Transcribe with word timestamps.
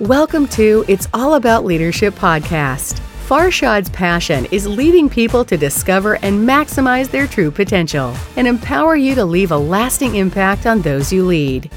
Welcome 0.00 0.48
to 0.48 0.84
It's 0.88 1.06
All 1.14 1.34
About 1.34 1.64
Leadership 1.64 2.14
podcast. 2.14 3.00
Farshad's 3.28 3.88
passion 3.90 4.44
is 4.46 4.66
leading 4.66 5.08
people 5.08 5.44
to 5.44 5.56
discover 5.56 6.14
and 6.14 6.48
maximize 6.48 7.08
their 7.08 7.28
true 7.28 7.52
potential 7.52 8.12
and 8.36 8.48
empower 8.48 8.96
you 8.96 9.14
to 9.14 9.24
leave 9.24 9.52
a 9.52 9.56
lasting 9.56 10.16
impact 10.16 10.66
on 10.66 10.82
those 10.82 11.12
you 11.12 11.24
lead. 11.24 11.70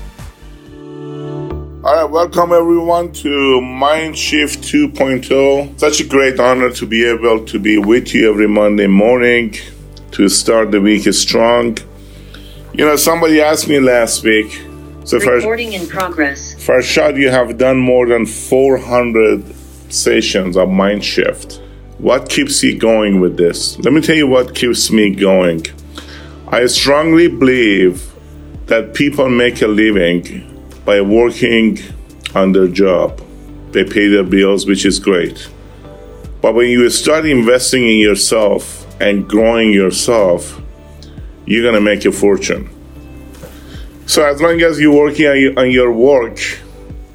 All 0.74 1.94
right, 1.94 2.06
welcome 2.06 2.54
everyone 2.54 3.12
to 3.14 3.30
Mindshift 3.62 4.66
2.0. 4.66 5.80
Such 5.80 6.00
a 6.00 6.04
great 6.04 6.40
honor 6.40 6.72
to 6.72 6.88
be 6.88 7.06
able 7.06 7.46
to 7.46 7.60
be 7.60 7.78
with 7.78 8.16
you 8.16 8.32
every 8.32 8.48
Monday 8.48 8.88
morning 8.88 9.54
to 10.14 10.28
start 10.28 10.72
the 10.72 10.82
week 10.82 11.04
strong. 11.14 11.78
You 12.74 12.84
know, 12.84 12.96
somebody 12.96 13.42
asked 13.42 13.68
me 13.68 13.80
last 13.80 14.24
week. 14.24 14.60
So 15.04 15.20
Recording 15.20 15.74
in 15.74 15.86
progress. 15.88 16.47
Farshad, 16.68 17.18
you 17.18 17.30
have 17.30 17.58
done 17.58 17.78
more 17.78 18.06
than 18.08 18.26
400 18.26 19.56
sessions 19.90 20.58
of 20.58 20.68
mind 20.68 21.02
shift. 21.02 21.62
What 21.98 22.28
keeps 22.28 22.62
you 22.62 22.78
going 22.78 23.22
with 23.22 23.38
this? 23.38 23.80
Let 23.80 23.94
me 23.94 24.02
tell 24.02 24.18
you 24.18 24.28
what 24.28 24.54
keeps 24.54 24.92
me 24.92 25.16
going. 25.16 25.66
I 26.50 26.66
strongly 26.66 27.30
believe 27.30 28.12
that 28.66 28.94
people 28.94 29.30
make 29.30 29.62
a 29.62 29.68
living 29.68 30.44
by 30.84 31.00
working 31.00 31.80
on 32.36 32.52
their 32.52 32.68
job. 32.68 33.22
They 33.72 33.86
pay 33.86 34.10
their 34.10 34.26
bills, 34.26 34.66
which 34.68 34.86
is 34.86 35.00
great. 35.00 35.48
But 36.42 36.54
when 36.54 36.70
you 36.70 36.90
start 36.90 37.26
investing 37.26 37.84
in 37.86 38.00
yourself 38.00 38.86
and 39.00 39.26
growing 39.26 39.72
yourself, 39.72 40.62
you're 41.46 41.64
going 41.64 41.76
to 41.76 41.80
make 41.80 42.04
a 42.04 42.12
fortune. 42.12 42.77
So, 44.08 44.26
as 44.26 44.42
long 44.42 44.62
as 44.62 44.80
you're 44.80 44.96
working 44.96 45.28
on 45.28 45.40
your, 45.40 45.60
on 45.60 45.72
your 45.72 45.92
work, 45.92 46.40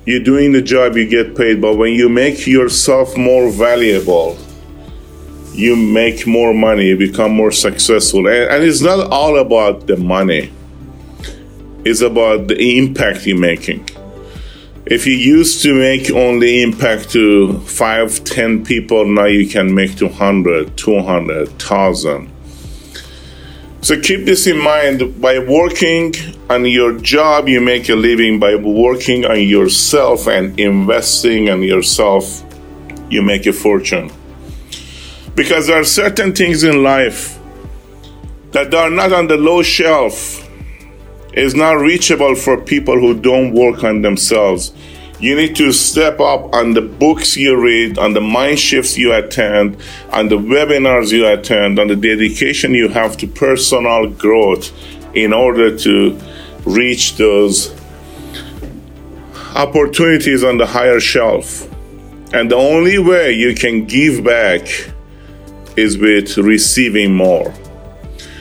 you're 0.07 0.23
doing 0.23 0.53
the 0.53 0.63
job, 0.63 0.97
you 0.97 1.09
get 1.09 1.37
paid. 1.37 1.61
But 1.61 1.77
when 1.77 1.95
you 1.95 2.09
make 2.09 2.47
yourself 2.47 3.17
more 3.17 3.51
valuable, 3.51 4.39
you 5.53 5.75
make 5.75 6.27
more 6.27 6.55
money, 6.55 6.87
you 6.89 6.97
become 6.97 7.33
more 7.33 7.51
successful. 7.51 8.29
And, 8.29 8.51
and 8.51 8.65
it's 8.65 8.81
not 8.81 9.11
all 9.11 9.39
about 9.39 9.87
the 9.87 9.97
money 9.97 10.53
it's 11.85 12.01
about 12.01 12.47
the 12.47 12.79
impact 12.79 13.27
you're 13.27 13.39
making. 13.39 13.89
If 14.87 15.07
you 15.07 15.15
used 15.15 15.63
to 15.63 15.75
make 15.75 16.11
only 16.11 16.63
impact 16.63 17.11
to 17.11 17.59
five, 17.61 18.23
ten 18.25 18.65
people, 18.65 19.05
now 19.05 19.25
you 19.25 19.49
can 19.49 19.75
make 19.75 19.97
to 19.97 20.07
100, 20.07 20.77
200, 20.77 21.49
1,000. 21.49 22.32
So 23.83 24.01
keep 24.01 24.27
this 24.27 24.47
in 24.47 24.59
mind. 24.59 25.21
By 25.21 25.41
working 25.41 26.15
on 26.49 26.65
your 26.65 26.93
job, 27.01 27.49
you 27.49 27.61
make 27.61 27.89
a 27.89 27.97
living. 27.97 28.39
By 28.39 28.55
working 28.55 29.25
on 29.25 29.41
yourself 29.41 30.29
and 30.29 30.59
investing 30.59 31.49
in 31.49 31.65
yourself, 31.65 32.45
you 33.11 33.23
make 33.23 33.45
a 33.47 33.53
fortune. 33.53 34.13
Because 35.35 35.67
there 35.67 35.81
are 35.81 35.85
certain 35.85 36.33
things 36.33 36.63
in 36.63 36.85
life 36.85 37.41
that 38.53 38.73
are 38.73 38.91
not 38.91 39.13
on 39.13 39.27
the 39.27 39.37
low 39.37 39.63
shelf 39.63 40.49
is 41.33 41.57
not 41.57 41.73
reachable 41.73 42.37
for 42.37 42.61
people 42.61 43.01
who 43.01 43.19
don't 43.19 43.53
work 43.53 43.83
on 43.83 44.03
themselves. 44.03 44.73
You 45.23 45.37
need 45.37 45.55
to 45.55 45.71
step 45.71 46.19
up 46.19 46.53
on 46.53 46.75
the 46.75 46.81
books 46.81 47.37
you 47.37 47.57
read, 47.57 47.97
on 47.97 48.13
the 48.13 48.21
mind 48.21 48.59
shifts 48.59 48.99
you 48.99 49.13
attend, 49.13 49.81
on 50.11 50.29
the 50.29 50.37
webinars 50.37 51.13
you 51.13 51.29
attend, 51.29 51.79
on 51.79 51.87
the 51.87 51.95
dedication 51.95 52.75
you 52.75 52.89
have 52.89 53.17
to 53.19 53.29
personal 53.29 54.11
growth 54.11 54.73
in 55.15 55.33
order 55.33 55.79
to 55.79 56.19
reach 56.65 57.15
those 57.19 57.73
opportunities 59.55 60.43
on 60.43 60.59
the 60.59 60.67
higher 60.67 60.99
shelf. 60.99 61.69
And 62.35 62.51
the 62.51 62.57
only 62.57 62.99
way 62.99 63.31
you 63.31 63.55
can 63.55 63.85
give 63.85 64.25
back 64.25 64.67
is 65.77 65.99
with 65.99 66.37
receiving 66.37 67.15
more. 67.15 67.55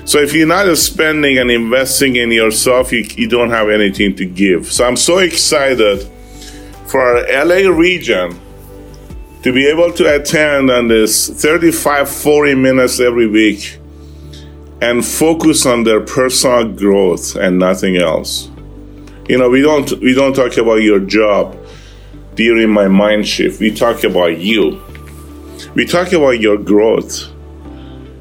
So 0.06 0.18
if 0.18 0.34
you're 0.34 0.48
not 0.48 0.76
spending 0.80 1.38
and 1.38 1.52
investing 1.52 2.16
in 2.16 2.32
yourself, 2.32 2.92
you, 2.92 3.06
you 3.18 3.28
don't 3.28 3.52
have 3.52 3.70
anything 3.70 4.16
to 4.16 4.26
give. 4.26 4.66
So 4.74 4.84
I'm 4.84 4.98
so 4.98 5.20
excited 5.20 6.10
for 6.92 7.00
our 7.00 7.46
LA 7.46 7.70
region 7.70 8.38
to 9.44 9.54
be 9.54 9.66
able 9.66 9.94
to 9.94 10.16
attend 10.16 10.70
on 10.70 10.90
this 10.90 11.30
35, 11.30 12.10
40 12.10 12.56
minutes 12.56 13.00
every 13.00 13.28
week 13.28 13.80
and 14.82 15.06
focus 15.06 15.66
on 15.66 15.84
their 15.84 16.02
personal 16.02 16.66
growth 16.66 17.36
and 17.38 17.58
nothing 17.58 17.96
else. 17.96 18.50
You 19.30 19.38
know, 19.38 19.50
we 19.50 19.62
don't 19.62 19.90
we 20.02 20.14
don't 20.14 20.36
talk 20.36 20.58
about 20.58 20.82
your 20.82 21.00
job 21.00 21.58
during 22.36 22.70
my 22.70 22.90
mind 22.90 23.26
shift. 23.26 23.62
We 23.62 23.74
talk 23.74 24.04
about 24.04 24.40
you. 24.40 24.82
We 25.76 25.86
talk 25.86 26.12
about 26.12 26.42
your 26.42 26.58
growth. 26.58 27.30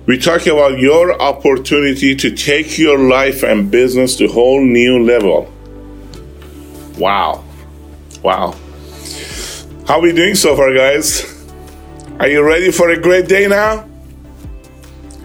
We 0.07 0.17
talk 0.17 0.47
about 0.47 0.79
your 0.79 1.21
opportunity 1.21 2.15
to 2.15 2.31
take 2.31 2.79
your 2.79 2.99
life 2.99 3.43
and 3.43 3.71
business 3.71 4.17
to 4.17 4.27
a 4.27 4.29
whole 4.29 4.65
new 4.65 5.03
level. 5.03 5.53
Wow. 6.99 7.45
Wow. 8.23 8.55
How 9.87 9.99
are 9.99 10.01
we 10.01 10.13
doing 10.13 10.35
so 10.35 10.55
far, 10.55 10.75
guys? 10.75 11.25
Are 12.21 12.29
you 12.29 12.47
ready 12.47 12.71
for 12.71 12.91
a 12.91 13.01
great 13.01 13.29
day 13.29 13.49
now? 13.49 13.89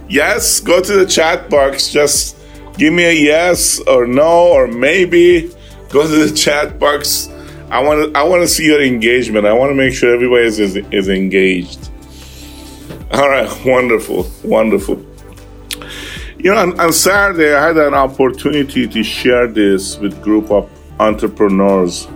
Yes, 0.08 0.60
go 0.60 0.82
to 0.82 0.94
the 0.94 1.06
chat 1.06 1.50
box. 1.50 1.90
Just 1.90 2.38
give 2.78 2.94
me 2.94 3.04
a 3.04 3.12
yes 3.12 3.80
or 3.82 4.08
no 4.08 4.48
or 4.54 4.68
maybe. 4.68 5.52
Go 5.90 6.04
to 6.04 6.30
the 6.30 6.36
chat 6.36 6.80
box. 6.80 7.30
I 7.70 7.84
want 7.84 8.14
to 8.14 8.20
I 8.20 8.24
want 8.24 8.44
to 8.44 8.48
see 8.48 8.66
your 8.66 8.82
engagement. 8.82 9.46
I 9.46 9.54
want 9.54 9.72
to 9.72 9.76
make 9.76 9.94
sure 9.94 10.14
everybody 10.14 10.46
is, 10.46 10.60
is, 10.60 10.78
is 10.92 11.10
engaged. 11.10 11.90
All 13.12 13.30
right, 13.30 13.50
wonderful, 13.66 14.30
wonderful. 14.44 15.04
You 16.38 16.54
know, 16.54 16.58
on, 16.58 16.80
on, 16.80 16.94
Saturday, 16.94 17.54
I 17.54 17.68
had 17.68 17.78
an 17.78 17.94
opportunity 17.94 18.88
to 18.88 19.04
share 19.04 19.48
this 19.48 19.98
with 19.98 20.22
group 20.22 20.52
of 20.52 20.70
entrepreneurs. 21.00 22.08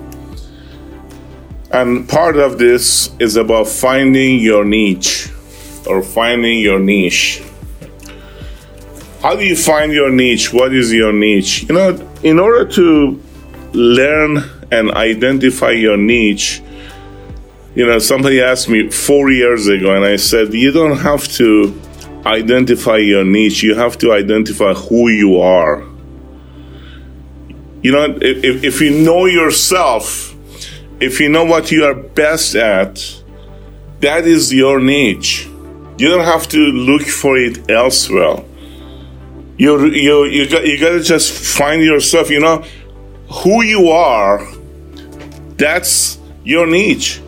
And 1.71 2.09
part 2.09 2.37
of 2.37 2.57
this 2.57 3.11
is 3.19 3.35
about 3.35 3.67
finding 3.67 4.39
your 4.39 4.65
niche 4.65 5.29
or 5.85 6.01
finding 6.01 6.59
your 6.59 6.79
niche. 6.79 7.43
How 9.21 9.35
do 9.35 9.45
you 9.45 9.55
find 9.55 9.91
your 9.91 10.09
niche? 10.09 10.51
What 10.51 10.73
is 10.73 10.91
your 10.91 11.13
niche? 11.13 11.63
You 11.63 11.75
know, 11.75 12.09
in 12.23 12.39
order 12.39 12.65
to 12.73 13.21
learn 13.73 14.37
and 14.71 14.91
identify 14.91 15.71
your 15.71 15.97
niche, 15.97 16.61
you 17.75 17.85
know, 17.85 17.99
somebody 17.99 18.41
asked 18.41 18.67
me 18.67 18.89
four 18.89 19.29
years 19.29 19.67
ago, 19.67 19.95
and 19.95 20.03
I 20.03 20.15
said, 20.15 20.53
you 20.53 20.71
don't 20.71 20.97
have 20.97 21.27
to 21.33 21.79
identify 22.25 22.97
your 22.97 23.23
niche, 23.23 23.61
you 23.61 23.75
have 23.75 23.97
to 23.99 24.11
identify 24.11 24.73
who 24.73 25.09
you 25.09 25.39
are. 25.39 25.83
You 27.83 27.91
know, 27.91 28.17
if, 28.21 28.63
if 28.63 28.81
you 28.81 28.91
know 29.03 29.25
yourself, 29.25 30.28
if 30.99 31.19
you 31.19 31.29
know 31.29 31.45
what 31.45 31.71
you 31.71 31.85
are 31.85 31.93
best 31.93 32.55
at, 32.55 33.03
that 34.01 34.25
is 34.25 34.53
your 34.53 34.79
niche. 34.79 35.45
You 35.97 36.09
don't 36.09 36.25
have 36.25 36.47
to 36.49 36.57
look 36.57 37.03
for 37.03 37.37
it 37.37 37.69
elsewhere. 37.69 38.43
You 39.57 39.87
you 39.87 40.25
you 40.25 40.49
got 40.49 40.65
you 40.65 40.79
got 40.79 40.91
to 40.91 41.01
just 41.01 41.31
find 41.31 41.81
yourself. 41.81 42.29
You 42.29 42.39
know 42.39 42.63
who 43.29 43.63
you 43.63 43.89
are. 43.89 44.47
That's 45.57 46.17
your 46.43 46.65
niche 46.65 47.21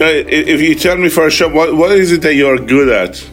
if 0.00 0.60
you 0.60 0.74
tell 0.74 0.96
me 0.96 1.08
Farshad, 1.08 1.52
what, 1.52 1.74
what 1.74 1.92
is 1.92 2.12
it 2.12 2.22
that 2.22 2.34
you're 2.34 2.58
good 2.58 2.88
at? 2.88 3.24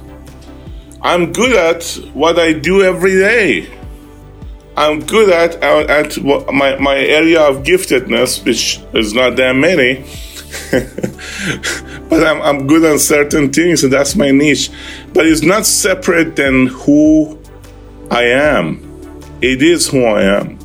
I'm 1.02 1.34
good 1.34 1.54
at 1.54 1.84
what 2.14 2.40
I 2.40 2.54
do 2.54 2.82
every 2.82 3.16
day. 3.16 3.70
I'm 4.76 5.06
good 5.06 5.30
at 5.30 5.56
at 5.64 6.24
my, 6.52 6.78
my 6.78 6.98
area 6.98 7.42
of 7.42 7.64
giftedness, 7.64 8.44
which 8.44 8.80
is 8.94 9.14
not 9.14 9.36
that 9.36 9.54
many. 9.54 10.04
but 12.10 12.24
I'm, 12.26 12.42
I'm 12.42 12.68
good 12.68 12.86
on 12.86 13.00
certain 13.00 13.52
things, 13.52 13.84
and 13.84 13.94
that's 13.94 14.16
my 14.16 14.32
niche. 14.32 14.70
But 15.14 15.28
it's 15.28 15.44
not 15.44 15.66
separate 15.66 16.36
than 16.36 16.68
who 16.68 17.40
I 18.10 18.24
am. 18.24 18.80
It 19.42 19.62
is 19.62 19.90
who 19.90 20.04
I 20.06 20.24
am. 20.24 20.60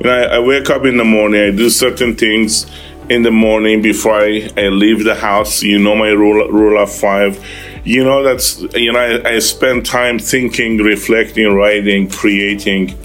You 0.00 0.06
know, 0.06 0.10
I, 0.10 0.22
I 0.36 0.38
wake 0.40 0.70
up 0.70 0.84
in 0.84 0.96
the 0.96 1.04
morning, 1.04 1.42
I 1.42 1.50
do 1.50 1.70
certain 1.70 2.16
things 2.16 2.66
in 3.10 3.22
the 3.22 3.30
morning 3.30 3.82
before 3.82 4.20
I, 4.20 4.48
I 4.56 4.68
leave 4.68 5.04
the 5.04 5.14
house. 5.14 5.62
You 5.62 5.78
know 5.78 5.94
my 5.96 6.08
rule, 6.08 6.48
rule 6.48 6.82
of 6.82 6.92
five. 6.92 7.44
You 7.84 8.04
know 8.04 8.22
that's 8.22 8.60
you 8.74 8.92
know 8.92 8.98
I, 8.98 9.34
I 9.34 9.38
spend 9.40 9.84
time 9.84 10.18
thinking, 10.18 10.78
reflecting, 10.78 11.52
writing, 11.52 12.08
creating. 12.08 12.96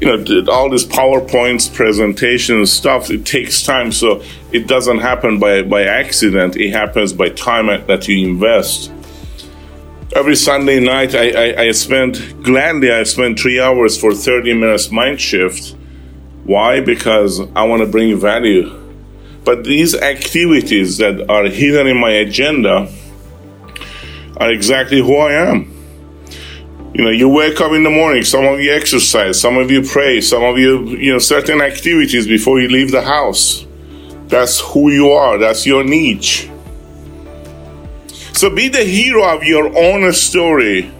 You 0.00 0.16
know 0.16 0.52
all 0.52 0.70
these 0.70 0.84
powerpoints, 0.86 1.74
presentations, 1.74 2.72
stuff. 2.72 3.10
It 3.10 3.26
takes 3.26 3.62
time, 3.62 3.90
so 3.90 4.22
it 4.52 4.66
doesn't 4.66 4.98
happen 4.98 5.38
by 5.38 5.62
by 5.62 5.82
accident. 5.84 6.56
It 6.56 6.70
happens 6.70 7.12
by 7.12 7.30
time 7.30 7.66
that 7.86 8.06
you 8.06 8.28
invest 8.28 8.92
every 10.14 10.36
Sunday 10.36 10.80
night 10.80 11.14
I, 11.14 11.30
I, 11.30 11.62
I, 11.62 11.70
spend 11.72 12.42
gladly 12.42 12.90
I 12.90 13.02
spend 13.02 13.38
three 13.38 13.60
hours 13.60 14.00
for 14.00 14.14
30 14.14 14.54
minutes 14.54 14.90
mind 14.90 15.20
shift. 15.20 15.76
Why? 16.44 16.80
Because 16.80 17.40
I 17.54 17.64
want 17.64 17.82
to 17.82 17.86
bring 17.86 18.18
value 18.18 18.74
But 19.44 19.64
these 19.64 19.94
activities 19.94 20.98
that 20.98 21.28
are 21.28 21.44
hidden 21.44 21.86
in 21.86 21.98
my 21.98 22.10
agenda 22.10 22.92
are 24.38 24.50
exactly 24.50 25.00
who 25.00 25.16
I 25.16 25.32
am. 25.32 25.77
You 26.98 27.04
know, 27.04 27.10
you 27.10 27.28
wake 27.28 27.60
up 27.60 27.70
in 27.70 27.84
the 27.84 27.90
morning, 27.90 28.24
some 28.24 28.44
of 28.44 28.58
you 28.58 28.74
exercise, 28.74 29.40
some 29.40 29.56
of 29.56 29.70
you 29.70 29.82
pray, 29.82 30.20
some 30.20 30.42
of 30.42 30.58
you, 30.58 30.84
you 30.96 31.12
know, 31.12 31.20
certain 31.20 31.60
activities 31.60 32.26
before 32.26 32.60
you 32.60 32.68
leave 32.68 32.90
the 32.90 33.02
house. 33.02 33.64
That's 34.26 34.58
who 34.58 34.90
you 34.90 35.10
are, 35.10 35.38
that's 35.38 35.64
your 35.64 35.84
niche. 35.84 36.50
So 38.32 38.52
be 38.52 38.66
the 38.66 38.82
hero 38.82 39.32
of 39.32 39.44
your 39.44 39.68
own 39.78 40.12
story. 40.12 40.90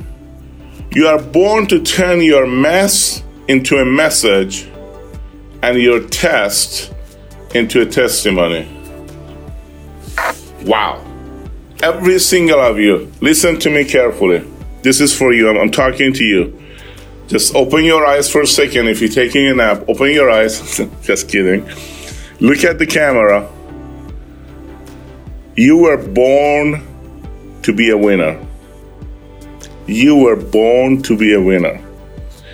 You 0.92 1.08
are 1.08 1.20
born 1.20 1.66
to 1.66 1.82
turn 1.82 2.22
your 2.22 2.46
mess 2.46 3.24
into 3.48 3.78
a 3.78 3.84
message 3.84 4.68
and 5.64 5.82
your 5.82 6.06
test 6.06 6.94
into 7.56 7.80
a 7.80 7.86
testimony. 7.86 8.68
Wow. 10.62 11.04
Every 11.82 12.20
single 12.20 12.60
of 12.60 12.78
you, 12.78 13.12
listen 13.20 13.58
to 13.58 13.68
me 13.68 13.84
carefully. 13.84 14.48
This 14.82 15.00
is 15.00 15.16
for 15.16 15.32
you. 15.32 15.48
I'm, 15.48 15.56
I'm, 15.56 15.70
talking 15.70 16.12
to 16.12 16.24
you. 16.24 16.60
Just 17.26 17.54
open 17.54 17.84
your 17.84 18.06
eyes 18.06 18.30
for 18.30 18.42
a 18.42 18.46
second. 18.46 18.88
If 18.88 19.00
you're 19.00 19.10
taking 19.10 19.46
a 19.48 19.54
nap, 19.54 19.84
open 19.88 20.12
your 20.12 20.30
eyes. 20.30 20.80
Just 21.02 21.28
kidding. 21.28 21.68
Look 22.40 22.64
at 22.64 22.78
the 22.78 22.86
camera. 22.86 23.50
You 25.56 25.78
were 25.78 25.96
born 25.96 26.82
to 27.62 27.72
be 27.72 27.90
a 27.90 27.98
winner. 27.98 28.40
You 29.86 30.16
were 30.16 30.36
born 30.36 31.02
to 31.02 31.16
be 31.16 31.34
a 31.34 31.40
winner. 31.40 31.82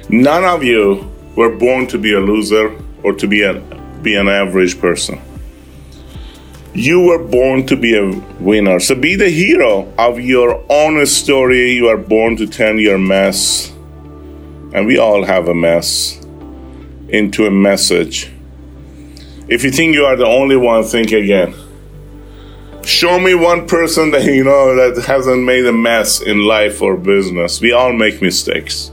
None 0.08 0.44
of 0.44 0.64
you 0.64 1.10
were 1.36 1.54
born 1.54 1.86
to 1.88 1.98
be 1.98 2.14
a 2.14 2.20
loser 2.20 2.74
or 3.02 3.12
to 3.12 3.26
be, 3.26 3.42
a, 3.42 3.60
be 4.02 4.14
an 4.14 4.28
average 4.28 4.80
person. 4.80 5.20
You 6.76 7.02
were 7.02 7.22
born 7.22 7.66
to 7.66 7.76
be 7.76 7.96
a 7.96 8.10
winner. 8.40 8.80
So 8.80 8.96
be 8.96 9.14
the 9.14 9.30
hero 9.30 9.92
of 9.96 10.18
your 10.18 10.60
own 10.68 11.06
story. 11.06 11.70
You 11.70 11.86
are 11.86 11.96
born 11.96 12.36
to 12.38 12.48
turn 12.48 12.78
your 12.78 12.98
mess, 12.98 13.70
and 14.72 14.84
we 14.84 14.98
all 14.98 15.24
have 15.24 15.46
a 15.46 15.54
mess, 15.54 16.20
into 17.08 17.46
a 17.46 17.50
message. 17.50 18.28
If 19.46 19.62
you 19.62 19.70
think 19.70 19.94
you 19.94 20.04
are 20.04 20.16
the 20.16 20.26
only 20.26 20.56
one, 20.56 20.82
think 20.82 21.12
again. 21.12 21.54
Show 22.84 23.20
me 23.20 23.36
one 23.36 23.68
person 23.68 24.10
that 24.10 24.24
you 24.24 24.42
know 24.42 24.74
that 24.74 25.00
hasn't 25.04 25.44
made 25.44 25.66
a 25.66 25.72
mess 25.72 26.20
in 26.20 26.40
life 26.40 26.82
or 26.82 26.96
business. 26.96 27.60
We 27.60 27.70
all 27.70 27.92
make 27.92 28.20
mistakes. 28.20 28.90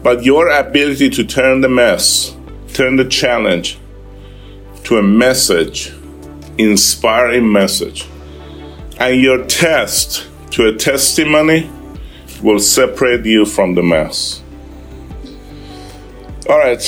But 0.00 0.22
your 0.24 0.48
ability 0.48 1.10
to 1.10 1.24
turn 1.24 1.60
the 1.60 1.68
mess, 1.68 2.36
turn 2.72 2.94
the 2.96 3.04
challenge 3.04 3.80
to 4.84 4.98
a 4.98 5.02
message 5.02 5.92
inspiring 6.58 7.50
message. 7.50 8.08
And 8.98 9.20
your 9.20 9.44
test 9.46 10.26
to 10.52 10.68
a 10.68 10.76
testimony 10.76 11.70
will 12.42 12.58
separate 12.58 13.24
you 13.24 13.44
from 13.44 13.74
the 13.74 13.82
mess. 13.82 14.42
All 16.48 16.58
right. 16.58 16.82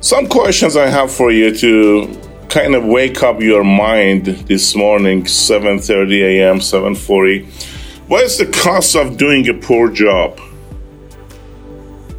Some 0.00 0.26
questions 0.26 0.76
I 0.76 0.88
have 0.88 1.12
for 1.12 1.30
you 1.30 1.56
to 1.56 2.20
kind 2.48 2.74
of 2.74 2.84
wake 2.84 3.22
up 3.22 3.40
your 3.40 3.64
mind 3.64 4.26
this 4.26 4.74
morning 4.74 5.24
7:30 5.24 6.22
a.m., 6.22 6.58
7:40. 6.58 7.46
What 8.08 8.24
is 8.24 8.36
the 8.36 8.46
cost 8.46 8.96
of 8.96 9.16
doing 9.16 9.48
a 9.48 9.54
poor 9.54 9.88
job? 9.88 10.38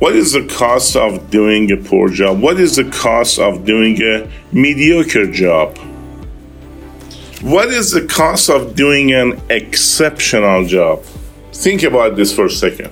What 0.03 0.17
is 0.17 0.33
the 0.33 0.45
cost 0.45 0.97
of 0.97 1.29
doing 1.29 1.71
a 1.71 1.77
poor 1.77 2.09
job? 2.09 2.41
What 2.41 2.59
is 2.59 2.75
the 2.75 2.83
cost 2.83 3.39
of 3.39 3.63
doing 3.63 4.03
a 4.03 4.29
mediocre 4.51 5.31
job? 5.31 5.77
What 7.41 7.69
is 7.69 7.91
the 7.91 8.05
cost 8.05 8.49
of 8.49 8.75
doing 8.75 9.13
an 9.13 9.41
exceptional 9.49 10.65
job? 10.65 11.03
Think 11.53 11.83
about 11.83 12.17
this 12.17 12.35
for 12.35 12.47
a 12.47 12.49
second. 12.49 12.91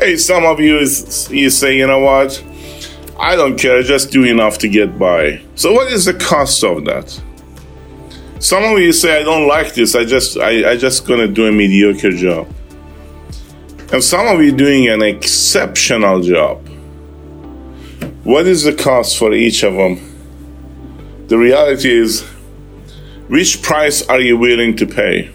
Hey, 0.00 0.16
some 0.16 0.44
of 0.44 0.60
you 0.60 0.78
is, 0.78 1.28
you 1.28 1.50
say, 1.50 1.76
you 1.76 1.88
know 1.88 1.98
what? 1.98 2.40
I 3.18 3.34
don't 3.34 3.58
care, 3.58 3.78
I 3.78 3.82
just 3.82 4.12
do 4.12 4.22
enough 4.22 4.58
to 4.58 4.68
get 4.68 4.96
by. 4.96 5.42
So 5.56 5.72
what 5.72 5.90
is 5.90 6.04
the 6.04 6.14
cost 6.14 6.62
of 6.62 6.84
that? 6.84 7.20
Some 8.38 8.62
of 8.62 8.78
you 8.78 8.92
say, 8.92 9.20
I 9.20 9.24
don't 9.24 9.48
like 9.48 9.74
this, 9.74 9.96
I 9.96 10.04
just 10.04 10.38
I, 10.38 10.70
I 10.70 10.76
just 10.76 11.04
gonna 11.04 11.26
do 11.26 11.46
a 11.48 11.50
mediocre 11.50 12.12
job. 12.12 12.46
And 13.90 14.04
some 14.04 14.26
of 14.26 14.42
you 14.42 14.52
doing 14.52 14.86
an 14.88 15.00
exceptional 15.00 16.20
job. 16.20 16.58
What 18.22 18.46
is 18.46 18.64
the 18.64 18.74
cost 18.74 19.16
for 19.16 19.32
each 19.32 19.62
of 19.62 19.72
them? 19.72 19.96
The 21.28 21.38
reality 21.38 21.90
is, 21.90 22.20
which 23.28 23.62
price 23.62 24.06
are 24.06 24.20
you 24.20 24.36
willing 24.36 24.76
to 24.76 24.86
pay? 24.86 25.30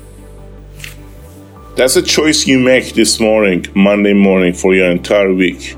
That's 1.78 1.96
a 1.96 2.04
choice 2.04 2.46
you 2.46 2.60
make 2.60 2.94
this 2.94 3.20
morning, 3.20 3.66
Monday 3.74 4.14
morning, 4.14 4.54
for 4.54 4.76
your 4.76 4.92
entire 4.92 5.34
week. 5.34 5.76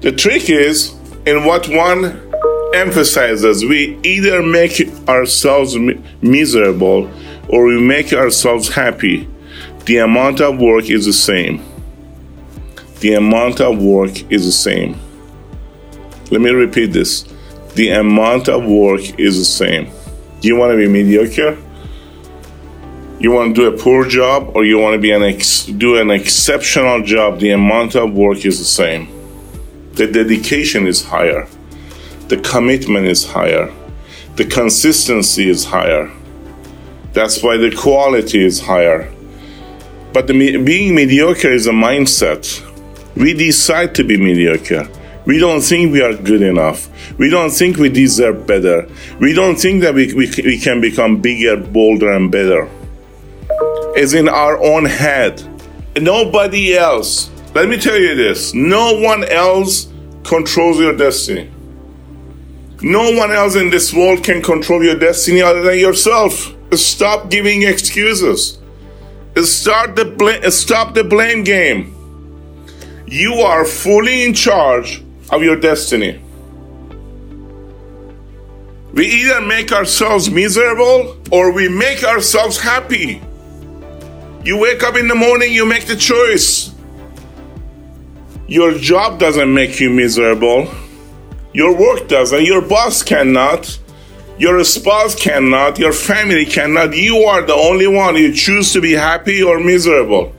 The 0.00 0.10
trick 0.10 0.50
is 0.50 0.92
in 1.24 1.44
what 1.44 1.68
one 1.68 2.32
emphasizes 2.74 3.64
we 3.64 3.96
either 4.02 4.42
make 4.42 4.80
ourselves 5.08 5.76
miserable 6.20 7.08
or 7.48 7.64
we 7.66 7.80
make 7.80 8.12
ourselves 8.12 8.70
happy 8.70 9.28
the 9.88 9.96
amount 9.96 10.38
of 10.42 10.60
work 10.60 10.90
is 10.90 11.06
the 11.06 11.14
same. 11.14 11.64
The 13.00 13.14
amount 13.14 13.58
of 13.62 13.82
work 13.82 14.30
is 14.30 14.44
the 14.44 14.52
same. 14.52 15.00
Let 16.30 16.42
me 16.42 16.50
repeat 16.50 16.92
this. 16.92 17.22
The 17.74 17.88
amount 17.92 18.50
of 18.50 18.66
work 18.66 19.18
is 19.18 19.38
the 19.38 19.46
same. 19.46 19.90
Do 20.40 20.48
you 20.48 20.56
want 20.56 20.72
to 20.72 20.76
be 20.76 20.86
mediocre? 20.88 21.56
You 23.18 23.32
want 23.32 23.56
to 23.56 23.62
do 23.62 23.74
a 23.74 23.78
poor 23.78 24.06
job 24.06 24.54
or 24.54 24.66
you 24.66 24.78
want 24.78 24.92
to 24.92 25.00
be 25.00 25.10
an 25.10 25.22
ex- 25.22 25.64
do 25.64 25.96
an 25.96 26.10
exceptional 26.10 27.02
job? 27.02 27.40
The 27.40 27.52
amount 27.52 27.96
of 27.96 28.12
work 28.12 28.44
is 28.44 28.58
the 28.58 28.66
same. 28.66 29.08
The 29.94 30.06
dedication 30.06 30.86
is 30.86 31.02
higher. 31.02 31.48
The 32.28 32.36
commitment 32.36 33.06
is 33.06 33.24
higher. 33.24 33.72
The 34.36 34.44
consistency 34.44 35.48
is 35.48 35.64
higher. 35.64 36.12
That's 37.14 37.42
why 37.42 37.56
the 37.56 37.74
quality 37.74 38.44
is 38.44 38.60
higher. 38.60 39.10
But 40.12 40.26
the, 40.26 40.56
being 40.62 40.94
mediocre 40.94 41.50
is 41.50 41.66
a 41.66 41.72
mindset. 41.72 42.64
We 43.16 43.34
decide 43.34 43.94
to 43.96 44.04
be 44.04 44.16
mediocre. 44.16 44.88
We 45.26 45.38
don't 45.38 45.60
think 45.60 45.92
we 45.92 46.00
are 46.00 46.16
good 46.16 46.40
enough. 46.40 46.88
We 47.18 47.28
don't 47.28 47.50
think 47.50 47.76
we 47.76 47.90
deserve 47.90 48.46
better. 48.46 48.88
We 49.20 49.34
don't 49.34 49.56
think 49.56 49.82
that 49.82 49.94
we, 49.94 50.14
we, 50.14 50.30
we 50.42 50.58
can 50.58 50.80
become 50.80 51.20
bigger, 51.20 51.56
bolder, 51.56 52.12
and 52.12 52.32
better. 52.32 52.68
It's 53.94 54.14
in 54.14 54.28
our 54.28 54.56
own 54.58 54.86
head. 54.86 55.42
Nobody 56.00 56.76
else. 56.76 57.30
Let 57.54 57.68
me 57.68 57.76
tell 57.76 57.98
you 57.98 58.14
this 58.14 58.54
no 58.54 59.00
one 59.00 59.24
else 59.24 59.88
controls 60.24 60.78
your 60.78 60.96
destiny. 60.96 61.50
No 62.80 63.10
one 63.10 63.32
else 63.32 63.56
in 63.56 63.70
this 63.70 63.92
world 63.92 64.22
can 64.22 64.40
control 64.40 64.84
your 64.84 64.98
destiny 64.98 65.42
other 65.42 65.62
than 65.62 65.78
yourself. 65.78 66.54
Stop 66.72 67.30
giving 67.30 67.62
excuses. 67.62 68.57
Start 69.44 69.96
the 69.96 70.04
bl- 70.04 70.48
stop 70.50 70.94
the 70.94 71.04
blame 71.04 71.44
game. 71.44 71.94
You 73.06 73.34
are 73.34 73.64
fully 73.64 74.24
in 74.24 74.34
charge 74.34 75.02
of 75.30 75.42
your 75.42 75.56
destiny. 75.56 76.20
We 78.92 79.06
either 79.06 79.40
make 79.40 79.70
ourselves 79.72 80.30
miserable 80.30 81.16
or 81.30 81.52
we 81.52 81.68
make 81.68 82.04
ourselves 82.04 82.58
happy. 82.58 83.22
You 84.44 84.56
wake 84.58 84.82
up 84.82 84.96
in 84.96 85.08
the 85.08 85.14
morning, 85.14 85.52
you 85.52 85.66
make 85.66 85.86
the 85.86 85.96
choice. 85.96 86.74
Your 88.46 88.72
job 88.72 89.18
doesn't 89.18 89.52
make 89.52 89.78
you 89.78 89.90
miserable. 89.90 90.68
Your 91.52 91.76
work 91.76 92.08
doesn't. 92.08 92.44
Your 92.44 92.62
boss 92.62 93.02
cannot. 93.02 93.78
Your 94.38 94.62
spouse 94.62 95.16
cannot, 95.16 95.80
your 95.80 95.92
family 95.92 96.46
cannot. 96.46 96.96
You 96.96 97.24
are 97.24 97.42
the 97.42 97.54
only 97.54 97.88
one. 97.88 98.14
You 98.14 98.32
choose 98.32 98.72
to 98.72 98.80
be 98.80 98.92
happy 98.92 99.42
or 99.42 99.58
miserable. 99.58 100.32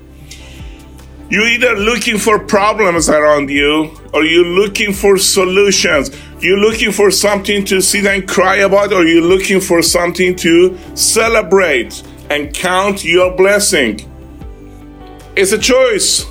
You're 1.29 1.49
either 1.49 1.75
looking 1.75 2.17
for 2.17 2.39
problems 2.39 3.09
around 3.09 3.49
you 3.49 3.91
or 4.13 4.23
you're 4.23 4.45
looking 4.45 4.93
for 4.93 5.17
solutions. 5.17 6.11
You're 6.39 6.57
looking 6.59 6.93
for 6.93 7.11
something 7.11 7.65
to 7.65 7.81
sit 7.81 8.05
and 8.05 8.25
cry 8.25 8.57
about 8.57 8.93
or 8.93 9.05
you're 9.05 9.21
looking 9.21 9.59
for 9.59 9.81
something 9.81 10.33
to 10.37 10.77
celebrate 10.95 12.01
and 12.29 12.53
count 12.53 13.03
your 13.03 13.35
blessing. 13.35 13.99
It's 15.35 15.51
a 15.51 15.59
choice. 15.59 16.25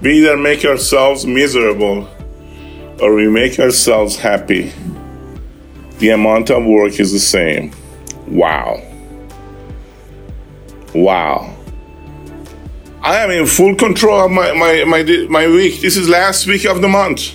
We 0.00 0.18
either 0.18 0.36
make 0.36 0.64
ourselves 0.64 1.24
miserable 1.24 2.08
or 3.00 3.14
we 3.14 3.28
make 3.28 3.60
ourselves 3.60 4.16
happy 4.16 4.72
the 5.98 6.10
amount 6.10 6.50
of 6.50 6.64
work 6.64 7.00
is 7.00 7.12
the 7.12 7.18
same. 7.18 7.72
Wow. 8.28 8.82
Wow. 10.94 11.54
I 13.02 13.18
am 13.18 13.30
in 13.30 13.46
full 13.46 13.74
control 13.76 14.24
of 14.26 14.32
my, 14.32 14.52
my, 14.52 14.84
my, 14.84 15.02
my 15.28 15.46
week. 15.46 15.80
This 15.80 15.96
is 15.96 16.08
last 16.08 16.46
week 16.46 16.64
of 16.64 16.82
the 16.82 16.88
month. 16.88 17.34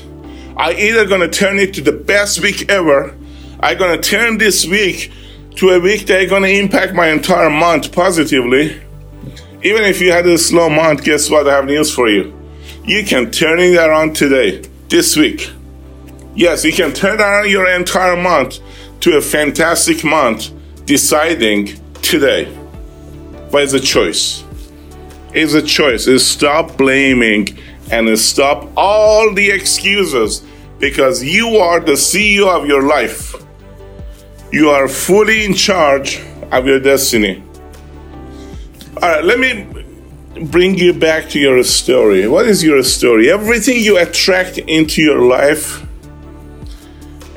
I 0.57 0.73
either 0.73 1.05
gonna 1.05 1.29
turn 1.29 1.59
it 1.59 1.73
to 1.75 1.81
the 1.81 1.93
best 1.93 2.41
week 2.41 2.69
ever. 2.69 3.15
I 3.59 3.75
gonna 3.75 4.01
turn 4.01 4.37
this 4.37 4.65
week 4.65 5.11
to 5.55 5.69
a 5.69 5.79
week 5.79 6.07
that 6.07 6.29
gonna 6.29 6.47
impact 6.47 6.93
my 6.93 7.07
entire 7.07 7.49
month 7.49 7.91
positively. 7.93 8.81
Even 9.63 9.83
if 9.83 10.01
you 10.01 10.11
had 10.11 10.25
a 10.27 10.37
slow 10.37 10.69
month, 10.69 11.03
guess 11.03 11.29
what? 11.29 11.47
I 11.47 11.55
have 11.55 11.65
news 11.65 11.93
for 11.93 12.09
you. 12.09 12.33
You 12.83 13.05
can 13.05 13.31
turn 13.31 13.59
it 13.59 13.75
around 13.77 14.15
today, 14.15 14.63
this 14.89 15.15
week. 15.15 15.51
Yes, 16.41 16.65
you 16.65 16.73
can 16.73 16.91
turn 16.91 17.21
around 17.21 17.51
your 17.51 17.69
entire 17.69 18.15
month 18.15 18.57
to 19.01 19.15
a 19.15 19.21
fantastic 19.21 20.03
month, 20.03 20.49
deciding 20.87 21.79
today. 22.01 22.51
But 23.51 23.61
it's 23.61 23.73
a 23.73 23.79
choice. 23.79 24.43
It's 25.35 25.53
a 25.53 25.61
choice. 25.61 26.07
It's 26.07 26.23
stop 26.23 26.77
blaming 26.77 27.59
and 27.91 28.17
stop 28.17 28.67
all 28.75 29.31
the 29.35 29.51
excuses 29.51 30.43
because 30.79 31.23
you 31.23 31.57
are 31.57 31.79
the 31.79 31.91
CEO 31.91 32.47
of 32.47 32.65
your 32.65 32.87
life. 32.87 33.35
You 34.51 34.71
are 34.71 34.87
fully 34.87 35.45
in 35.45 35.53
charge 35.53 36.23
of 36.51 36.65
your 36.65 36.79
destiny. 36.79 37.43
All 38.99 39.09
right, 39.09 39.23
let 39.23 39.37
me 39.37 39.85
bring 40.45 40.75
you 40.75 40.91
back 40.91 41.29
to 41.29 41.39
your 41.39 41.61
story. 41.63 42.27
What 42.27 42.47
is 42.47 42.63
your 42.63 42.81
story? 42.81 43.29
Everything 43.29 43.77
you 43.77 43.99
attract 43.99 44.57
into 44.57 45.03
your 45.03 45.21
life 45.21 45.85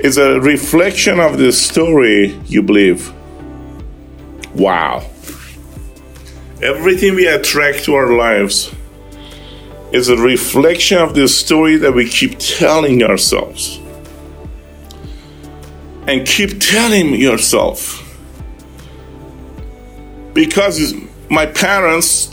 is 0.05 0.19
a 0.19 0.39
reflection 0.39 1.19
of 1.19 1.39
the 1.39 1.51
story 1.51 2.39
you 2.45 2.63
believe. 2.63 3.11
Wow. 4.55 5.03
Everything 6.63 7.15
we 7.15 7.27
attract 7.27 7.85
to 7.85 7.95
our 7.95 8.13
lives 8.13 8.71
is 9.93 10.11
a 10.11 10.17
reflection 10.19 10.99
of 10.99 11.15
the 11.15 11.27
story 11.27 11.77
that 11.77 11.93
we 11.93 12.07
keep 12.07 12.39
telling 12.39 13.03
ourselves. 13.03 13.81
And 16.07 16.27
keep 16.27 16.61
telling 16.61 17.15
yourself. 17.15 18.03
Because 20.35 20.93
my 21.31 21.47
parents, 21.47 22.27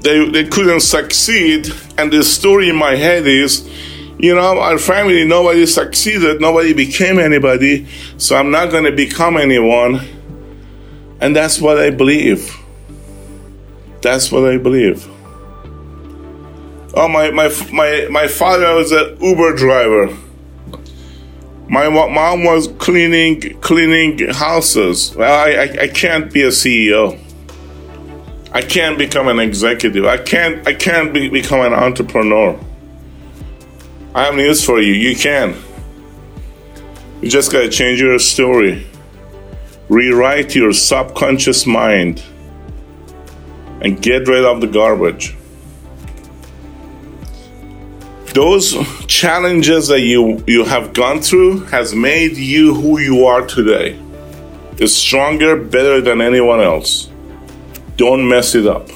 they, 0.00 0.28
they 0.28 0.44
couldn't 0.44 0.80
succeed, 0.80 1.70
and 1.96 2.12
the 2.12 2.22
story 2.22 2.68
in 2.68 2.76
my 2.76 2.94
head 2.94 3.26
is, 3.26 3.66
you 4.18 4.34
know, 4.34 4.58
our 4.58 4.78
family, 4.78 5.26
nobody 5.26 5.66
succeeded, 5.66 6.40
nobody 6.40 6.72
became 6.72 7.18
anybody, 7.18 7.86
so 8.16 8.36
I'm 8.36 8.50
not 8.50 8.70
going 8.70 8.84
to 8.84 8.92
become 8.92 9.36
anyone. 9.36 10.00
And 11.20 11.34
that's 11.34 11.60
what 11.60 11.78
I 11.78 11.90
believe. 11.90 12.54
That's 14.02 14.30
what 14.30 14.50
I 14.50 14.58
believe. 14.58 15.06
Oh, 16.94 17.08
my, 17.08 17.30
my, 17.30 17.48
my, 17.72 18.08
my 18.10 18.26
father 18.26 18.74
was 18.74 18.92
an 18.92 19.18
Uber 19.20 19.56
driver. 19.56 20.16
My 21.68 21.88
mom 21.88 22.44
was 22.44 22.68
cleaning 22.78 23.58
cleaning 23.60 24.28
houses. 24.28 25.14
Well, 25.16 25.34
I, 25.34 25.50
I, 25.50 25.82
I 25.82 25.88
can't 25.88 26.32
be 26.32 26.42
a 26.42 26.48
CEO. 26.48 27.20
I 28.52 28.62
can't 28.62 28.96
become 28.96 29.26
an 29.26 29.40
executive. 29.40 30.04
I 30.04 30.18
can't 30.18 30.66
I 30.66 30.74
can't 30.74 31.12
be, 31.12 31.28
become 31.28 31.60
an 31.60 31.74
entrepreneur. 31.74 32.58
I 34.16 34.24
have 34.24 34.34
news 34.34 34.64
for 34.64 34.80
you. 34.80 34.94
You 34.94 35.14
can. 35.14 35.54
You 37.20 37.28
just 37.28 37.52
gotta 37.52 37.68
change 37.68 38.00
your 38.00 38.18
story. 38.18 38.86
Rewrite 39.90 40.54
your 40.54 40.72
subconscious 40.72 41.66
mind 41.66 42.22
and 43.82 44.00
get 44.00 44.26
rid 44.26 44.46
of 44.46 44.62
the 44.62 44.68
garbage. 44.68 45.36
Those 48.32 48.74
challenges 49.06 49.88
that 49.88 50.00
you, 50.00 50.42
you 50.46 50.64
have 50.64 50.94
gone 50.94 51.20
through 51.20 51.66
has 51.66 51.94
made 51.94 52.38
you 52.38 52.72
who 52.74 52.98
you 52.98 53.26
are 53.26 53.46
today. 53.46 54.00
Is 54.78 54.96
stronger, 54.96 55.56
better 55.56 56.00
than 56.00 56.22
anyone 56.22 56.60
else. 56.60 57.10
Don't 57.98 58.26
mess 58.26 58.54
it 58.54 58.66
up. 58.66 58.88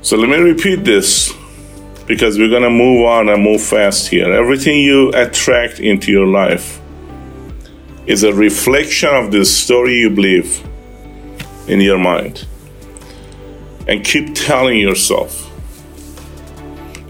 So 0.00 0.16
let 0.16 0.30
me 0.30 0.38
repeat 0.38 0.76
this 0.86 1.34
because 2.06 2.38
we're 2.38 2.48
going 2.48 2.62
to 2.62 2.70
move 2.70 3.06
on 3.06 3.28
and 3.28 3.42
move 3.42 3.62
fast 3.62 4.08
here. 4.08 4.32
Everything 4.32 4.80
you 4.80 5.10
attract 5.10 5.80
into 5.80 6.10
your 6.10 6.26
life 6.26 6.80
is 8.06 8.24
a 8.24 8.32
reflection 8.32 9.08
of 9.08 9.30
the 9.30 9.44
story 9.44 9.98
you 9.98 10.10
believe 10.10 10.62
in 11.68 11.80
your 11.80 11.98
mind. 11.98 12.46
And 13.86 14.04
keep 14.04 14.34
telling 14.34 14.78
yourself 14.78 15.48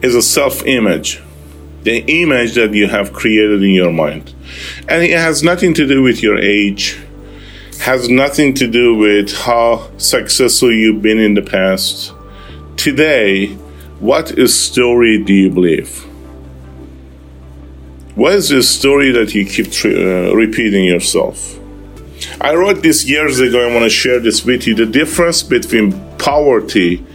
is 0.02 0.14
a 0.14 0.22
self 0.22 0.66
image, 0.66 1.22
the 1.82 1.98
image 2.22 2.54
that 2.54 2.74
you 2.74 2.88
have 2.88 3.12
created 3.12 3.62
in 3.62 3.70
your 3.70 3.92
mind. 3.92 4.34
And 4.88 5.02
it 5.02 5.10
has 5.10 5.42
nothing 5.42 5.74
to 5.74 5.86
do 5.86 6.02
with 6.02 6.22
your 6.22 6.38
age, 6.38 6.98
has 7.80 8.08
nothing 8.08 8.54
to 8.54 8.66
do 8.66 8.94
with 8.94 9.34
how 9.34 9.90
successful 9.98 10.72
you've 10.72 11.02
been 11.02 11.18
in 11.18 11.34
the 11.34 11.42
past. 11.42 12.12
Today, 12.76 13.56
what 14.02 14.36
story 14.48 15.22
do 15.22 15.32
you 15.32 15.48
believe? 15.48 16.02
What 18.16 18.32
is 18.32 18.48
the 18.48 18.60
story 18.60 19.12
that 19.12 19.32
you 19.32 19.46
keep 19.46 19.68
uh, 19.84 20.34
repeating 20.34 20.86
yourself? 20.86 21.56
I 22.40 22.54
wrote 22.54 22.82
this 22.82 23.08
years 23.08 23.38
ago. 23.38 23.64
I 23.64 23.72
want 23.72 23.84
to 23.84 23.90
share 23.90 24.18
this 24.18 24.44
with 24.44 24.66
you. 24.66 24.74
The 24.74 24.86
difference 24.86 25.44
between 25.44 25.92
poverty 26.18 27.06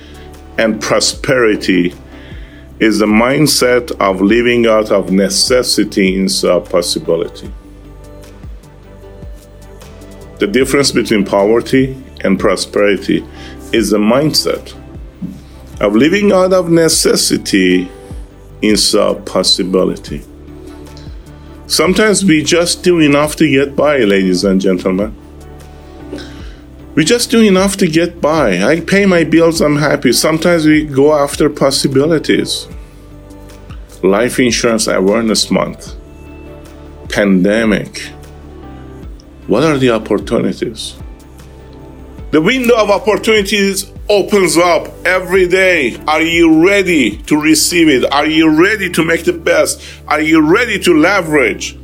and 0.58 0.82
prosperity 0.82 1.94
is 2.80 3.00
the 3.00 3.06
mindset 3.06 3.92
of 4.00 4.22
living 4.22 4.66
out 4.66 4.90
of 4.90 5.12
necessity 5.12 6.18
instead 6.18 6.52
of 6.52 6.70
possibility. 6.70 7.52
The 10.40 10.48
difference 10.48 10.94
between 10.94 11.26
poverty 11.26 12.02
and 12.22 12.40
prosperity 12.40 13.28
is 13.74 13.90
the 13.90 13.98
mindset 13.98 14.74
of 15.80 15.96
living 15.96 16.32
out 16.32 16.54
of 16.54 16.70
necessity 16.70 17.90
instead 18.62 19.02
of 19.02 19.26
possibility. 19.26 20.24
Sometimes 21.68 22.24
we 22.24 22.44
just 22.44 22.84
do 22.84 23.00
enough 23.00 23.36
to 23.36 23.50
get 23.50 23.76
by, 23.76 24.00
ladies 24.00 24.44
and 24.44 24.60
gentlemen. 24.60 25.16
We 26.96 27.06
just 27.06 27.30
do 27.30 27.42
enough 27.42 27.78
to 27.78 27.88
get 27.88 28.20
by. 28.20 28.64
I 28.64 28.80
pay 28.80 29.06
my 29.06 29.24
bills, 29.24 29.62
I'm 29.62 29.76
happy. 29.76 30.14
Sometimes 30.14 30.66
we 30.66 30.86
go 30.86 31.14
after 31.14 31.50
possibilities. 31.50 32.68
Life 34.02 34.40
Insurance 34.40 34.88
Awareness 34.88 35.52
Month, 35.52 35.96
pandemic. 37.10 38.00
What 39.48 39.64
are 39.64 39.78
the 39.78 39.92
opportunities? 39.92 40.96
The 42.32 42.42
window 42.42 42.76
of 42.78 42.90
opportunities 42.90 43.92
opens 44.10 44.58
up 44.58 44.88
every 45.06 45.48
day. 45.48 45.98
Are 46.08 46.22
you 46.22 46.66
ready 46.66 47.18
to 47.24 47.40
receive 47.40 47.90
it? 47.90 48.12
Are 48.12 48.26
you 48.26 48.50
ready 48.50 48.90
to 48.92 49.04
make 49.04 49.26
the 49.26 49.34
best? 49.34 49.82
Are 50.08 50.22
you 50.22 50.42
ready 50.42 50.80
to 50.80 50.94
leverage? 50.94 51.78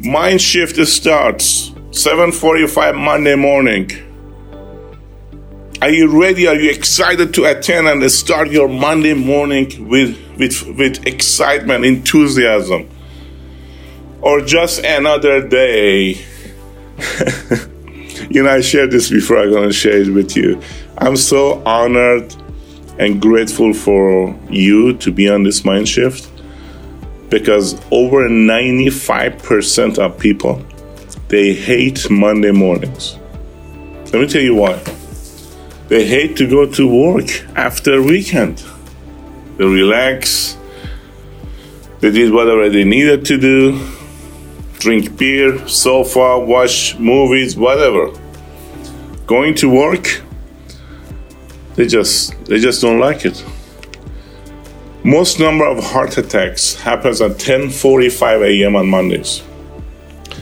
Mind 0.00 0.40
shift 0.40 0.76
starts 0.86 1.70
7:45 1.90 2.96
Monday 2.96 3.34
morning. 3.34 3.90
Are 5.80 5.90
you 5.90 6.20
ready? 6.20 6.46
Are 6.46 6.54
you 6.54 6.70
excited 6.70 7.34
to 7.34 7.44
attend 7.44 7.88
and 7.88 8.08
start 8.10 8.52
your 8.52 8.68
Monday 8.68 9.14
morning 9.14 9.88
with, 9.88 10.16
with, 10.38 10.62
with 10.78 11.04
excitement, 11.08 11.84
enthusiasm? 11.84 12.88
Or 14.20 14.40
just 14.42 14.84
another 14.84 15.46
day? 15.48 16.24
you 18.30 18.42
know, 18.42 18.50
I 18.50 18.60
shared 18.60 18.90
this 18.90 19.10
before, 19.10 19.38
I'm 19.38 19.50
going 19.50 19.68
to 19.68 19.72
share 19.72 20.00
it 20.00 20.12
with 20.12 20.36
you. 20.36 20.60
I'm 20.98 21.16
so 21.16 21.62
honored 21.64 22.34
and 22.98 23.20
grateful 23.20 23.72
for 23.72 24.38
you 24.50 24.96
to 24.98 25.10
be 25.10 25.28
on 25.28 25.42
this 25.42 25.64
mind 25.64 25.88
shift 25.88 26.28
because 27.30 27.80
over 27.90 28.28
95% 28.28 29.98
of 29.98 30.18
people 30.18 30.62
they 31.28 31.54
hate 31.54 32.10
Monday 32.10 32.50
mornings. 32.50 33.16
Let 34.12 34.20
me 34.20 34.26
tell 34.26 34.42
you 34.42 34.54
why. 34.54 34.82
They 35.88 36.06
hate 36.06 36.36
to 36.36 36.46
go 36.46 36.70
to 36.72 36.86
work 36.86 37.30
after 37.56 38.02
weekend. 38.02 38.62
They 39.56 39.64
relax. 39.64 40.58
They 42.00 42.10
did 42.10 42.32
whatever 42.32 42.68
they 42.68 42.84
needed 42.84 43.24
to 43.26 43.38
do. 43.38 43.80
Drink 44.82 45.16
beer, 45.16 45.68
sofa, 45.68 46.40
watch 46.40 46.98
movies, 46.98 47.56
whatever. 47.56 48.10
Going 49.26 49.54
to 49.54 49.70
work, 49.70 50.20
they 51.76 51.86
just 51.86 52.34
they 52.46 52.58
just 52.58 52.82
don't 52.82 52.98
like 52.98 53.24
it. 53.24 53.44
Most 55.04 55.38
number 55.38 55.64
of 55.64 55.84
heart 55.84 56.18
attacks 56.18 56.74
happens 56.74 57.20
at 57.20 57.38
10:45 57.38 58.42
a.m. 58.42 58.74
on 58.74 58.88
Mondays. 58.88 59.44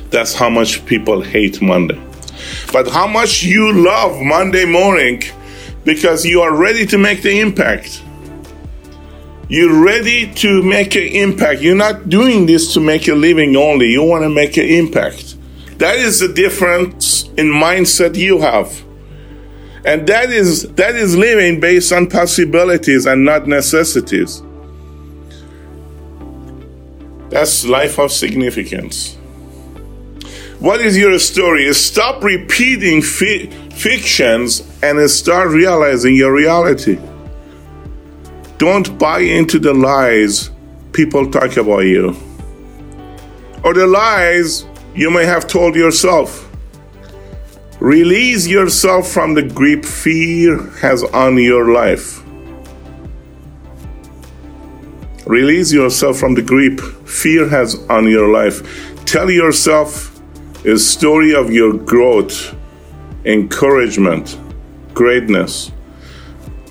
That's 0.08 0.32
how 0.32 0.48
much 0.48 0.86
people 0.86 1.20
hate 1.20 1.60
Monday. 1.60 2.00
But 2.72 2.88
how 2.88 3.06
much 3.06 3.42
you 3.42 3.70
love 3.74 4.22
Monday 4.22 4.64
morning 4.64 5.22
because 5.84 6.24
you 6.24 6.40
are 6.40 6.56
ready 6.56 6.86
to 6.86 6.96
make 6.96 7.20
the 7.20 7.40
impact. 7.40 8.02
You're 9.50 9.82
ready 9.84 10.32
to 10.34 10.62
make 10.62 10.94
an 10.94 11.08
impact. 11.08 11.60
You're 11.60 11.74
not 11.74 12.08
doing 12.08 12.46
this 12.46 12.72
to 12.74 12.80
make 12.80 13.08
a 13.08 13.16
living 13.16 13.56
only. 13.56 13.88
You 13.88 14.04
want 14.04 14.22
to 14.22 14.28
make 14.28 14.56
an 14.56 14.66
impact. 14.66 15.34
That 15.78 15.96
is 15.96 16.20
the 16.20 16.28
difference 16.32 17.24
in 17.36 17.46
mindset 17.48 18.14
you 18.14 18.38
have. 18.38 18.80
And 19.84 20.06
that 20.06 20.30
is 20.30 20.72
that 20.74 20.94
is 20.94 21.16
living 21.16 21.58
based 21.58 21.92
on 21.92 22.08
possibilities 22.08 23.06
and 23.06 23.24
not 23.24 23.48
necessities. 23.48 24.40
That's 27.30 27.64
life 27.64 27.98
of 27.98 28.12
significance. 28.12 29.16
What 30.60 30.80
is 30.80 30.96
your 30.96 31.18
story? 31.18 31.72
Stop 31.74 32.22
repeating 32.22 33.02
fi- 33.02 33.50
fictions 33.72 34.62
and 34.80 35.10
start 35.10 35.48
realizing 35.48 36.14
your 36.14 36.32
reality. 36.32 37.00
Don't 38.60 38.98
buy 38.98 39.20
into 39.20 39.58
the 39.58 39.72
lies 39.72 40.50
people 40.92 41.30
talk 41.30 41.56
about 41.56 41.86
you 41.86 42.14
or 43.64 43.72
the 43.72 43.86
lies 43.86 44.66
you 44.94 45.10
may 45.10 45.24
have 45.24 45.48
told 45.48 45.74
yourself. 45.74 46.46
Release 47.80 48.46
yourself 48.46 49.08
from 49.08 49.32
the 49.32 49.42
grip 49.42 49.82
fear 49.82 50.58
has 50.82 51.02
on 51.04 51.38
your 51.38 51.72
life. 51.72 52.22
Release 55.26 55.72
yourself 55.72 56.18
from 56.18 56.34
the 56.34 56.42
grip 56.42 56.80
fear 57.08 57.48
has 57.48 57.76
on 57.88 58.10
your 58.10 58.28
life. 58.28 58.60
Tell 59.06 59.30
yourself 59.30 60.20
a 60.66 60.76
story 60.76 61.34
of 61.34 61.50
your 61.50 61.72
growth, 61.72 62.54
encouragement, 63.24 64.36
greatness. 64.92 65.72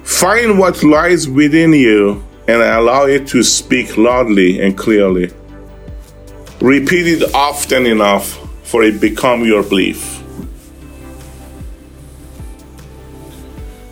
Find 0.10 0.58
what 0.58 0.84
lies 0.84 1.30
within 1.30 1.72
you 1.72 2.26
and 2.48 2.62
allow 2.62 3.06
it 3.06 3.28
to 3.28 3.44
speak 3.44 3.96
loudly 3.96 4.60
and 4.60 4.78
clearly. 4.78 5.32
Repeat 6.60 7.08
it 7.08 7.36
often 7.36 7.86
enough 7.86 8.38
for 8.68 8.84
it 8.84 9.00
become 9.00 9.46
your 9.46 9.64
belief. 9.64 10.22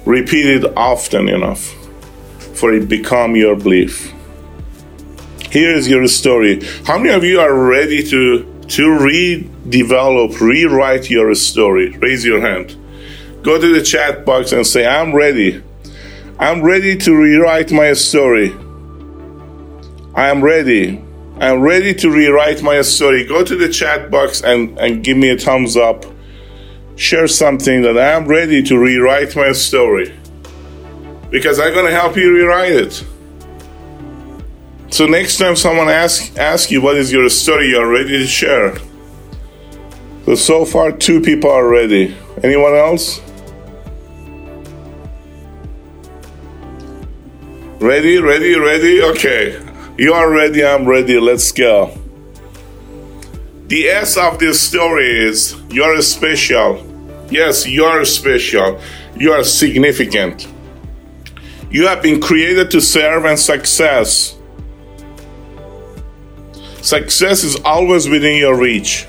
Repeat 0.05 0.47
it 0.47 0.75
often 0.75 1.29
enough 1.29 1.73
for 2.55 2.73
it 2.73 2.89
become 2.89 3.35
your 3.35 3.55
belief. 3.55 4.11
Here 5.51 5.73
is 5.73 5.87
your 5.87 6.07
story. 6.07 6.61
How 6.85 6.97
many 6.97 7.11
of 7.11 7.23
you 7.23 7.39
are 7.39 7.53
ready 7.53 8.03
to 8.09 8.43
to 8.69 8.81
redevelop, 8.81 10.41
rewrite 10.41 11.09
your 11.09 11.33
story? 11.35 11.95
Raise 11.99 12.25
your 12.25 12.41
hand. 12.41 12.75
Go 13.43 13.61
to 13.61 13.73
the 13.73 13.81
chat 13.81 14.25
box 14.25 14.51
and 14.51 14.67
say, 14.67 14.85
I'm 14.85 15.15
ready. 15.15 15.63
I'm 16.39 16.61
ready 16.61 16.95
to 16.97 17.15
rewrite 17.15 17.71
my 17.71 17.93
story. 17.93 18.51
I 20.13 20.29
am 20.29 20.43
ready. 20.43 21.03
I'm 21.39 21.61
ready 21.61 21.95
to 21.95 22.11
rewrite 22.11 22.61
my 22.61 22.81
story. 22.83 23.25
Go 23.25 23.43
to 23.43 23.55
the 23.55 23.67
chat 23.69 24.11
box 24.11 24.43
and, 24.43 24.77
and 24.77 25.03
give 25.03 25.17
me 25.17 25.31
a 25.31 25.37
thumbs 25.37 25.75
up. 25.75 26.05
Share 26.95 27.27
something 27.27 27.81
that 27.81 27.97
I'm 27.97 28.27
ready 28.27 28.61
to 28.63 28.77
rewrite 28.77 29.35
my 29.35 29.51
story. 29.51 30.13
Because 31.31 31.59
I'm 31.59 31.73
going 31.73 31.87
to 31.87 31.91
help 31.91 32.15
you 32.15 32.31
rewrite 32.31 32.71
it. 32.71 33.03
So 34.91 35.07
next 35.07 35.37
time 35.37 35.55
someone 35.55 35.89
asks 35.89 36.37
ask 36.37 36.69
you 36.69 36.81
what 36.81 36.97
is 36.97 37.11
your 37.11 37.27
story, 37.29 37.69
you're 37.69 37.91
ready 37.91 38.19
to 38.19 38.27
share. 38.27 38.77
So 40.25 40.35
so 40.35 40.65
far 40.65 40.91
two 40.91 41.19
people 41.19 41.49
are 41.49 41.67
ready. 41.67 42.15
Anyone 42.43 42.75
else? 42.75 43.21
Ready, 47.87 48.17
ready, 48.17 48.53
ready? 48.59 49.01
Okay. 49.01 49.65
You 49.97 50.11
are 50.11 50.29
ready, 50.29 50.61
I'm 50.61 50.85
ready, 50.85 51.17
let's 51.21 51.53
go. 51.53 51.97
The 53.67 53.87
S 53.87 54.17
of 54.17 54.39
this 54.39 54.59
story 54.59 55.09
is 55.25 55.55
you 55.69 55.85
are 55.85 56.01
special. 56.01 56.85
Yes, 57.31 57.65
you 57.65 57.85
are 57.85 58.03
special. 58.03 58.81
You 59.15 59.31
are 59.31 59.45
significant. 59.45 60.49
You 61.71 61.87
have 61.87 62.03
been 62.03 62.19
created 62.19 62.71
to 62.71 62.81
serve 62.81 63.23
and 63.23 63.39
success. 63.39 64.35
Success 66.81 67.45
is 67.45 67.55
always 67.63 68.09
within 68.09 68.35
your 68.35 68.59
reach. 68.59 69.07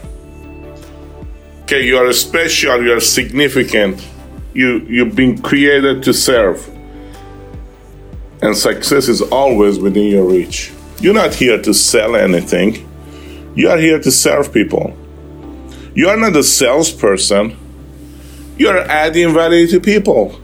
Okay, 1.62 1.84
you 1.84 1.98
are 1.98 2.12
special, 2.12 2.80
you 2.80 2.92
are 2.92 3.00
significant. 3.00 4.06
You 4.54 4.86
you've 4.88 5.16
been 5.16 5.42
created 5.42 6.04
to 6.04 6.14
serve. 6.14 6.77
And 8.42 8.56
success 8.56 9.08
is 9.08 9.20
always 9.20 9.78
within 9.78 10.06
your 10.06 10.24
reach. 10.24 10.72
You're 11.00 11.14
not 11.14 11.34
here 11.34 11.60
to 11.62 11.74
sell 11.74 12.16
anything. 12.16 12.88
You 13.54 13.68
are 13.70 13.78
here 13.78 14.00
to 14.00 14.10
serve 14.10 14.52
people. 14.52 14.96
You 15.94 16.08
are 16.08 16.16
not 16.16 16.36
a 16.36 16.42
salesperson. 16.42 17.56
You 18.56 18.68
are 18.68 18.78
adding 18.78 19.34
value 19.34 19.66
to 19.68 19.80
people. 19.80 20.40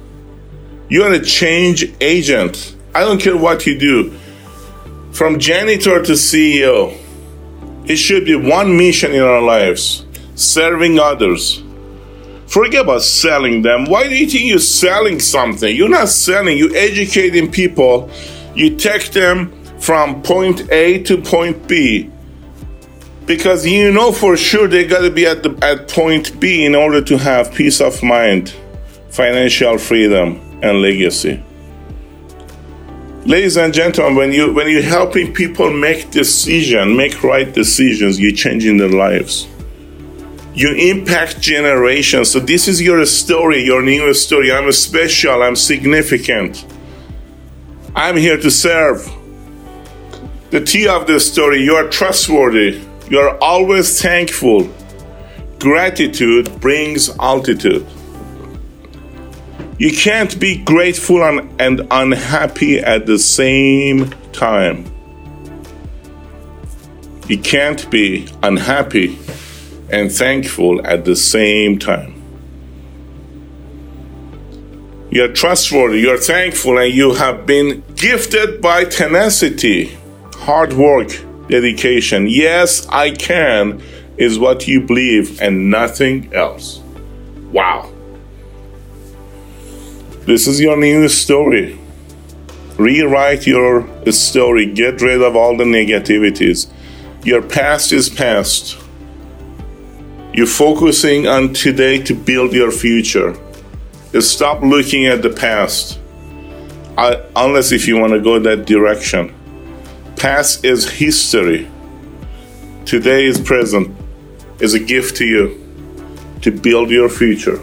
You 0.89 1.03
are 1.05 1.13
a 1.13 1.25
change 1.25 1.93
agent. 2.01 2.77
I 2.95 3.01
don't 3.01 3.21
care 3.21 3.37
what 3.37 3.67
you 3.67 3.79
do. 3.79 4.17
From 5.13 5.39
janitor 5.39 6.03
to 6.03 6.13
CEO, 6.13 6.97
it 7.87 7.97
should 7.97 8.25
be 8.25 8.35
one 8.35 8.77
mission 8.77 9.13
in 9.13 9.23
our 9.23 9.41
lives 9.41 10.05
serving 10.35 10.99
others. 10.99 11.64
Forget 12.47 12.83
about 12.83 13.03
selling 13.03 13.63
them. 13.63 13.87
Why 13.87 14.09
do 14.09 14.15
you 14.15 14.29
think 14.29 14.45
you're 14.45 14.59
selling 14.59 15.21
something? 15.21 15.75
You're 15.75 15.89
not 15.89 16.09
selling, 16.09 16.59
you're 16.59 16.77
educating 16.77 17.51
people. 17.51 18.11
You 18.55 18.77
take 18.77 19.11
them 19.11 19.53
from 19.79 20.23
point 20.23 20.71
A 20.71 21.03
to 21.05 21.21
point 21.21 21.67
B 21.67 22.11
because 23.27 23.67
you 23.67 23.91
know 23.91 24.13
for 24.13 24.37
sure 24.37 24.69
they 24.69 24.87
got 24.87 25.01
to 25.01 25.11
be 25.11 25.27
at 25.27 25.43
the 25.43 25.57
at 25.63 25.89
point 25.89 26.39
B 26.41 26.65
in 26.65 26.75
order 26.75 27.01
to 27.03 27.19
have 27.19 27.55
peace 27.55 27.81
of 27.81 28.03
mind, 28.03 28.55
financial 29.11 29.79
freedom, 29.79 30.41
and 30.63 30.81
legacy. 30.81 31.43
Ladies 33.27 33.57
and 33.57 33.73
gentlemen, 33.73 34.17
when 34.17 34.33
you 34.33 34.53
when 34.53 34.69
you're 34.69 34.83
helping 34.83 35.33
people 35.33 35.71
make 35.73 36.11
decision, 36.11 36.97
make 36.97 37.23
right 37.23 37.53
decisions, 37.53 38.21
you're 38.21 38.33
changing 38.33 38.77
their 38.77 38.91
lives. 38.91 39.47
You 40.55 40.73
impact 40.75 41.41
generations. 41.41 42.31
So 42.31 42.39
this 42.39 42.69
is 42.69 42.81
your 42.81 43.05
story, 43.07 43.63
your 43.63 43.83
new 43.83 44.15
story. 44.15 44.53
I'm 44.53 44.71
special. 44.73 45.43
I'm 45.43 45.57
significant. 45.57 46.65
I'm 47.97 48.17
here 48.17 48.37
to 48.37 48.51
serve 48.51 49.09
the 50.55 50.61
T 50.61 50.87
of 50.87 51.09
the 51.09 51.19
story 51.19 51.65
you 51.65 51.75
are 51.75 51.89
trustworthy, 51.89 52.81
you 53.11 53.19
are 53.19 53.37
always 53.39 54.01
thankful. 54.01 54.71
Gratitude 55.59 56.61
brings 56.61 57.11
altitude. 57.19 57.85
You 59.79 59.91
can't 59.91 60.39
be 60.39 60.63
grateful 60.63 61.25
and, 61.25 61.61
and 61.61 61.89
unhappy 61.91 62.79
at 62.79 63.05
the 63.05 63.19
same 63.19 64.11
time. 64.31 64.85
You 67.27 67.39
can't 67.39 67.91
be 67.91 68.29
unhappy 68.45 69.19
and 69.95 70.11
thankful 70.13 70.85
at 70.87 71.05
the 71.05 71.17
same 71.17 71.79
time. 71.79 72.21
You're 75.11 75.33
trustworthy, 75.33 76.01
you're 76.01 76.19
thankful, 76.19 76.79
and 76.79 76.93
you 76.93 77.15
have 77.15 77.47
been 77.47 77.85
gifted 77.95 78.61
by 78.61 78.85
tenacity 78.85 79.97
hard 80.45 80.75
work, 80.75 81.09
dedication. 81.49 82.27
Yes, 82.29 82.87
I 82.89 83.13
can 83.13 83.83
is 84.19 84.39
what 84.39 84.69
you 84.69 84.81
believe 84.81 85.41
and 85.41 85.71
nothing 85.71 86.33
else. 86.35 86.81
Wow. 87.51 87.91
This 90.27 90.47
is 90.47 90.61
your 90.61 90.77
new 90.77 91.09
story. 91.09 91.79
Rewrite 92.77 93.47
your 93.47 93.87
story. 94.13 94.67
Get 94.67 95.01
rid 95.01 95.23
of 95.23 95.35
all 95.35 95.57
the 95.57 95.65
negativities. 95.65 96.71
Your 97.25 97.41
past 97.41 97.93
is 97.93 98.09
past. 98.09 98.77
You're 100.35 100.49
focusing 100.49 101.29
on 101.29 101.53
today 101.53 102.03
to 102.03 102.13
build 102.13 102.55
your 102.55 102.73
future. 102.73 103.37
Stop 104.21 104.63
looking 104.63 105.07
at 105.07 105.23
the 105.23 105.31
past, 105.31 106.01
uh, 106.99 107.23
unless 107.37 107.71
if 107.71 107.87
you 107.87 107.99
want 107.99 108.15
to 108.15 108.21
go 108.21 108.41
that 108.41 108.67
direction. 108.67 109.33
Past 110.17 110.65
is 110.65 110.91
history. 110.91 111.71
Today 112.85 113.27
is 113.27 113.41
present. 113.41 113.97
Is 114.59 114.75
a 114.75 114.81
gift 114.81 115.17
to 115.19 115.25
you 115.25 115.61
to 116.43 116.51
build 116.51 116.91
your 116.91 117.09
future. 117.09 117.61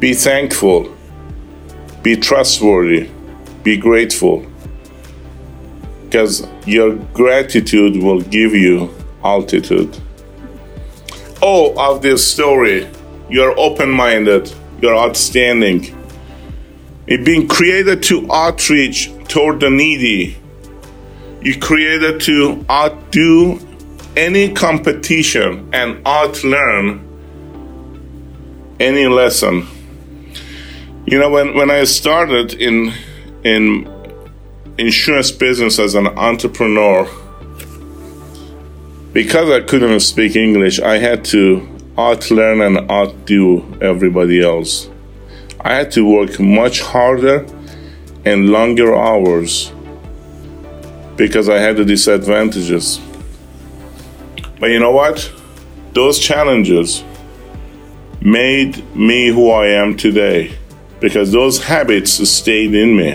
Be 0.00 0.12
thankful. 0.12 0.94
Be 2.02 2.14
trustworthy. 2.14 3.08
Be 3.62 3.78
grateful. 3.78 4.44
Because 6.04 6.46
your 6.66 6.96
gratitude 7.14 8.02
will 8.02 8.20
give 8.20 8.52
you 8.52 8.94
altitude. 9.24 10.01
Oh, 11.42 11.74
of 11.76 12.02
this 12.02 12.26
story, 12.26 12.88
you're 13.28 13.58
open 13.58 13.90
minded, 13.90 14.52
you're 14.80 14.96
outstanding 14.96 15.98
You've 17.06 17.24
been 17.24 17.48
created 17.48 18.02
to 18.04 18.32
outreach 18.32 19.10
toward 19.26 19.60
the 19.60 19.70
needy. 19.70 20.38
You 21.42 21.58
created 21.58 22.20
to 22.22 22.64
outdo 22.70 23.58
any 24.16 24.52
competition 24.52 25.68
and 25.72 26.02
outlearn 26.04 27.02
any 28.78 29.08
lesson. 29.08 29.66
You 31.04 31.18
know, 31.18 31.28
when, 31.28 31.54
when 31.54 31.70
I 31.70 31.84
started 31.84 32.54
in 32.54 32.94
in 33.42 33.90
insurance 34.78 35.32
business 35.32 35.80
as 35.80 35.96
an 35.96 36.06
entrepreneur, 36.06 37.06
because 39.12 39.50
I 39.50 39.60
couldn't 39.60 40.00
speak 40.00 40.36
English, 40.36 40.80
I 40.80 40.98
had 40.98 41.24
to 41.26 41.68
outlearn 41.96 42.66
and 42.66 42.90
outdo 42.90 43.78
everybody 43.80 44.42
else. 44.42 44.88
I 45.60 45.74
had 45.74 45.92
to 45.92 46.04
work 46.04 46.40
much 46.40 46.80
harder 46.80 47.46
and 48.24 48.48
longer 48.48 48.96
hours 48.96 49.70
because 51.16 51.48
I 51.48 51.58
had 51.58 51.76
the 51.76 51.84
disadvantages. 51.84 53.00
But 54.58 54.70
you 54.70 54.80
know 54.80 54.92
what? 54.92 55.30
Those 55.92 56.18
challenges 56.18 57.04
made 58.20 58.82
me 58.94 59.28
who 59.28 59.50
I 59.50 59.66
am 59.66 59.96
today 59.96 60.56
because 61.00 61.32
those 61.32 61.62
habits 61.64 62.12
stayed 62.30 62.74
in 62.74 62.96
me. 62.96 63.14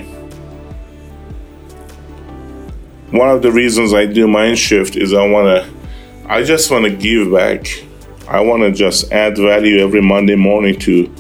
One 3.11 3.29
of 3.29 3.41
the 3.41 3.51
reasons 3.51 3.93
I 3.93 4.05
do 4.05 4.27
mind 4.27 4.59
shift 4.59 4.97
is 4.97 5.13
I 5.13 5.25
want 5.25 5.47
to 5.47 5.76
I 6.29 6.43
just 6.43 6.69
want 6.69 6.83
to 6.83 6.91
give 6.91 7.31
back. 7.31 7.67
I 8.27 8.41
want 8.41 8.63
to 8.63 8.71
just 8.71 9.13
add 9.13 9.37
value 9.37 9.77
every 9.77 10.01
Monday 10.01 10.35
morning 10.35 10.77
to 10.79 11.13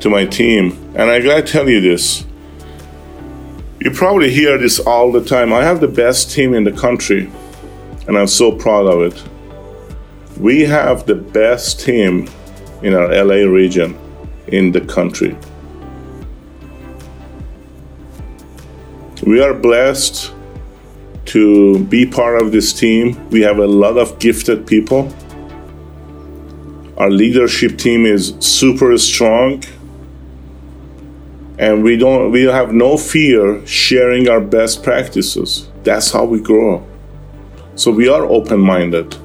to 0.00 0.08
my 0.08 0.26
team. 0.26 0.72
And 0.94 1.10
I 1.10 1.20
got 1.20 1.36
to 1.36 1.42
tell 1.42 1.68
you 1.68 1.80
this. 1.80 2.24
You 3.80 3.90
probably 3.90 4.30
hear 4.30 4.56
this 4.56 4.78
all 4.78 5.10
the 5.10 5.24
time. 5.24 5.52
I 5.52 5.64
have 5.64 5.80
the 5.80 5.88
best 5.88 6.30
team 6.30 6.54
in 6.54 6.62
the 6.62 6.72
country, 6.72 7.30
and 8.06 8.16
I'm 8.16 8.28
so 8.28 8.52
proud 8.52 8.86
of 8.86 9.02
it. 9.02 9.24
We 10.38 10.60
have 10.62 11.06
the 11.06 11.14
best 11.14 11.80
team 11.80 12.28
in 12.82 12.94
our 12.94 13.08
LA 13.08 13.48
region 13.50 13.98
in 14.46 14.70
the 14.70 14.82
country. 14.82 15.36
We 19.26 19.40
are 19.42 19.54
blessed 19.54 20.33
to 21.26 21.84
be 21.84 22.06
part 22.06 22.40
of 22.42 22.52
this 22.52 22.72
team. 22.72 23.28
We 23.30 23.42
have 23.42 23.58
a 23.58 23.66
lot 23.66 23.96
of 23.96 24.18
gifted 24.18 24.66
people. 24.66 25.12
Our 26.96 27.10
leadership 27.10 27.78
team 27.78 28.06
is 28.06 28.34
super 28.40 28.96
strong. 28.98 29.62
And 31.58 31.84
we 31.84 31.96
don't 31.96 32.30
we 32.32 32.42
have 32.44 32.72
no 32.72 32.96
fear 32.96 33.64
sharing 33.66 34.28
our 34.28 34.40
best 34.40 34.82
practices. 34.82 35.68
That's 35.82 36.10
how 36.10 36.24
we 36.24 36.40
grow. 36.40 36.84
So 37.76 37.90
we 37.90 38.08
are 38.08 38.24
open-minded. 38.24 39.16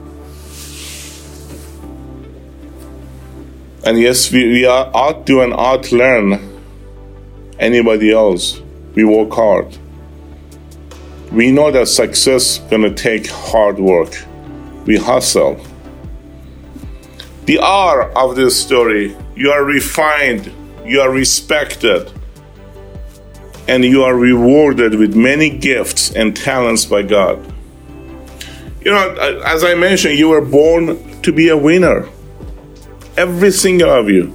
And 3.86 4.00
yes, 4.00 4.32
we, 4.32 4.46
we 4.48 4.66
are 4.66 4.92
outdo 4.96 5.42
and 5.42 5.54
outlearn 5.54 6.60
anybody 7.60 8.12
else. 8.12 8.62
We 8.94 9.04
work 9.04 9.32
hard 9.32 9.78
we 11.32 11.52
know 11.52 11.72
that 11.72 11.88
success 11.88 12.58
gonna 12.70 12.94
take 12.94 13.28
hard 13.28 13.80
work. 13.80 14.16
We 14.86 14.98
hustle. 14.98 15.64
The 17.46 17.60
R 17.60 18.12
of 18.18 18.36
this 18.36 18.60
story, 18.60 19.16
you 19.36 19.52
are 19.52 19.64
refined, 19.64 20.52
you 20.86 21.02
are 21.02 21.12
respected, 21.12 22.12
and 23.68 23.86
you 23.86 24.04
are 24.04 24.16
rewarded 24.16 24.96
with 24.96 25.16
many 25.16 25.50
gifts 25.50 26.12
and 26.16 26.36
talents 26.36 26.86
by 26.86 27.04
God. 27.04 27.40
You 28.82 28.92
know, 28.92 29.42
as 29.46 29.64
I 29.64 29.76
mentioned, 29.76 30.18
you 30.18 30.30
were 30.30 30.42
born 30.42 31.22
to 31.22 31.32
be 31.32 31.50
a 31.50 31.58
winner. 31.58 32.08
Every 33.18 33.52
single 33.52 33.90
of 33.90 34.10
you. 34.10 34.34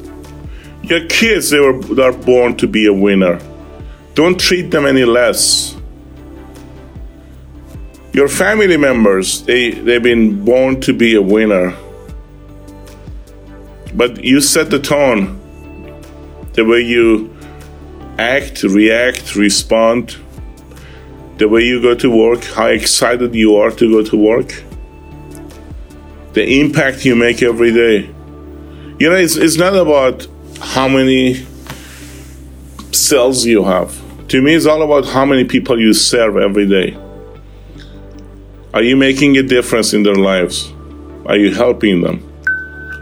Your 0.82 1.06
kids, 1.06 1.50
they 1.50 1.58
were 1.58 1.80
they 1.80 2.02
are 2.02 2.12
born 2.12 2.56
to 2.58 2.68
be 2.68 2.86
a 2.86 2.92
winner. 2.92 3.40
Don't 4.14 4.38
treat 4.38 4.70
them 4.70 4.86
any 4.86 5.04
less 5.04 5.76
your 8.14 8.28
family 8.28 8.76
members, 8.76 9.42
they, 9.42 9.72
they've 9.72 10.02
been 10.02 10.44
born 10.44 10.80
to 10.82 10.92
be 10.92 11.16
a 11.16 11.20
winner. 11.20 11.76
But 13.92 14.22
you 14.22 14.40
set 14.40 14.70
the 14.70 14.78
tone. 14.78 15.40
The 16.52 16.64
way 16.64 16.80
you 16.80 17.36
act, 18.16 18.62
react, 18.62 19.34
respond, 19.34 20.16
the 21.38 21.48
way 21.48 21.62
you 21.62 21.82
go 21.82 21.96
to 21.96 22.08
work, 22.08 22.44
how 22.44 22.66
excited 22.66 23.34
you 23.34 23.56
are 23.56 23.72
to 23.72 23.90
go 23.90 24.08
to 24.08 24.16
work, 24.16 24.62
the 26.34 26.60
impact 26.60 27.04
you 27.04 27.16
make 27.16 27.42
every 27.42 27.72
day. 27.72 28.02
You 29.00 29.10
know, 29.10 29.16
it's, 29.16 29.34
it's 29.34 29.56
not 29.56 29.74
about 29.74 30.28
how 30.60 30.86
many 30.86 31.44
cells 32.92 33.44
you 33.44 33.64
have. 33.64 34.00
To 34.28 34.40
me, 34.40 34.54
it's 34.54 34.66
all 34.66 34.82
about 34.82 35.04
how 35.12 35.24
many 35.24 35.42
people 35.42 35.80
you 35.80 35.92
serve 35.92 36.36
every 36.36 36.68
day. 36.68 36.96
Are 38.74 38.82
you 38.82 38.96
making 38.96 39.38
a 39.38 39.42
difference 39.44 39.94
in 39.94 40.02
their 40.02 40.16
lives? 40.16 40.72
Are 41.26 41.36
you 41.36 41.54
helping 41.54 42.00
them? 42.00 42.28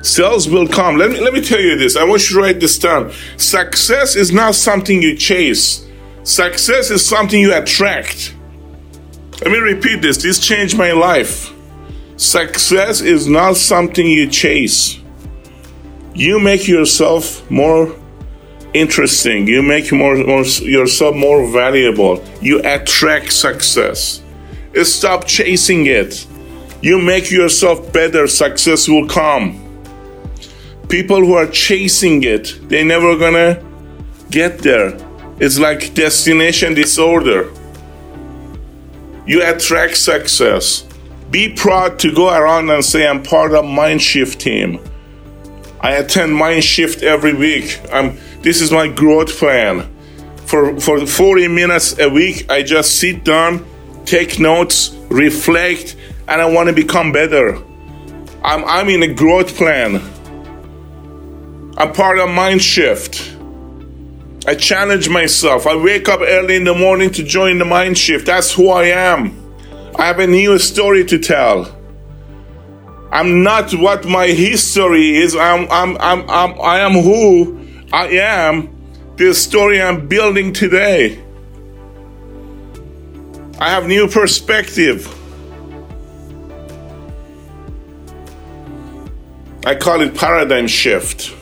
Sales 0.03 0.47
will 0.47 0.69
come. 0.69 0.99
Let 0.99 1.13
me, 1.13 1.19
let 1.19 1.33
me 1.33 1.41
tell 1.41 1.63
you 1.63 1.79
this. 1.79 1.97
I 1.97 2.05
want 2.05 2.29
you 2.29 2.37
to 2.37 2.43
write 2.43 2.61
this 2.61 2.79
down. 2.79 3.11
Success 3.39 4.15
is 4.15 4.33
not 4.33 4.55
something 4.55 5.01
you 5.01 5.17
chase, 5.17 5.89
success 6.25 6.91
is 6.91 7.05
something 7.07 7.41
you 7.41 7.55
attract. 7.55 8.35
Let 9.41 9.51
me 9.51 9.59
repeat 9.59 10.03
this. 10.03 10.23
This 10.23 10.39
changed 10.39 10.77
my 10.77 10.93
life. 10.93 11.55
Success 12.19 13.01
is 13.01 13.27
not 13.27 13.57
something 13.57 14.07
you 14.07 14.29
chase. 14.29 15.01
You 16.15 16.39
make 16.39 16.69
yourself 16.69 17.51
more 17.51 17.97
interesting. 18.75 19.49
You 19.49 19.63
make 19.63 19.91
more, 19.91 20.17
more 20.17 20.45
yourself 20.45 21.17
more 21.17 21.51
valuable. 21.51 22.23
You 22.43 22.61
attract 22.63 23.33
success. 23.33 24.22
Stop 24.81 25.27
chasing 25.27 25.87
it. 25.87 26.27
You 26.81 26.99
make 26.99 27.31
yourself 27.31 27.93
better, 27.93 28.27
success 28.27 28.89
will 28.89 29.07
come. 29.07 29.59
People 30.89 31.25
who 31.25 31.35
are 31.35 31.47
chasing 31.47 32.25
it, 32.25 32.59
they 32.69 32.83
never 32.83 33.17
gonna 33.17 33.63
get 34.31 34.59
there. 34.59 34.97
It's 35.39 35.59
like 35.59 35.95
destination 35.95 36.75
disorder. 36.75 37.53
You 39.27 39.43
attract 39.43 39.97
success. 39.97 40.85
Be 41.31 41.53
proud 41.53 41.99
to 42.01 42.13
go 42.13 42.29
around 42.29 42.71
and 42.71 42.85
say, 42.85 43.07
I'm 43.07 43.23
part 43.23 43.53
of 43.53 43.65
Mindshift 43.65 44.39
team. 44.39 44.81
I 45.81 45.93
attend 45.93 46.33
Mindshift 46.33 47.03
every 47.03 47.35
week. 47.35 47.81
I'm, 47.93 48.19
this 48.41 48.61
is 48.61 48.73
my 48.73 48.89
growth 48.89 49.37
plan. 49.39 49.89
For, 50.47 50.79
for 50.81 51.07
40 51.07 51.49
minutes 51.49 51.99
a 51.99 52.09
week, 52.09 52.51
I 52.51 52.63
just 52.63 52.99
sit 52.99 53.25
down 53.25 53.65
take 54.05 54.39
notes, 54.39 54.91
reflect, 55.09 55.97
and 56.29 56.41
I 56.41 56.47
want 56.47 56.69
to 56.69 56.73
become 56.75 57.13
better. 57.13 57.57
I'm, 58.43 58.65
I'm 58.65 58.89
in 58.89 59.03
a 59.03 59.13
growth 59.13 59.57
plan. 59.57 59.97
I'm 61.77 61.93
part 61.93 62.19
of 62.19 62.29
mind 62.29 62.63
shift. 62.63 63.37
I 64.47 64.57
challenge 64.57 65.09
myself. 65.09 65.67
I 65.67 65.77
wake 65.77 66.09
up 66.09 66.21
early 66.21 66.57
in 66.57 66.65
the 66.65 66.75
morning 66.75 67.11
to 67.13 67.23
join 67.23 67.59
the 67.59 67.65
mind 67.65 67.97
shift. 67.97 68.27
That's 68.27 68.53
who 68.53 68.71
I 68.71 68.87
am. 68.87 69.39
I 69.97 70.07
have 70.07 70.19
a 70.19 70.27
new 70.27 70.59
story 70.59 71.05
to 71.05 71.19
tell. 71.19 71.79
I'm 73.13 73.43
not 73.43 73.73
what 73.75 74.05
my 74.07 74.27
history 74.27 75.17
is. 75.17 75.37
I'm, 75.37 75.71
I'm, 75.71 75.97
I'm, 75.99 76.29
I'm, 76.29 76.61
I 76.61 76.81
am 76.81 76.93
who 76.93 77.61
I 77.93 78.07
am. 78.09 78.71
The 79.17 79.35
story 79.35 79.81
I'm 79.81 80.09
building 80.09 80.53
today. 80.53 81.22
I 83.59 83.71
have 83.71 83.87
new 83.87 84.09
perspective. 84.09 85.07
I 89.65 89.77
call 89.77 90.01
it 90.01 90.15
paradigm 90.15 90.67
shift. 90.67 91.35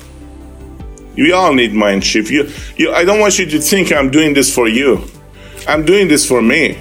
We 1.16 1.32
all 1.32 1.54
need 1.54 1.72
mind 1.72 2.04
shift. 2.04 2.30
You, 2.30 2.50
you, 2.76 2.92
I 2.92 3.04
don't 3.04 3.20
want 3.20 3.38
you 3.38 3.46
to 3.46 3.60
think 3.60 3.92
I'm 3.92 4.10
doing 4.10 4.34
this 4.34 4.54
for 4.54 4.68
you. 4.68 5.04
I'm 5.66 5.84
doing 5.84 6.08
this 6.08 6.26
for 6.26 6.42
me. 6.42 6.78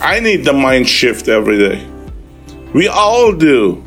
I 0.00 0.20
need 0.20 0.44
the 0.44 0.52
mind 0.52 0.88
shift 0.88 1.28
every 1.28 1.58
day. 1.58 1.86
We 2.72 2.88
all 2.88 3.32
do. 3.32 3.84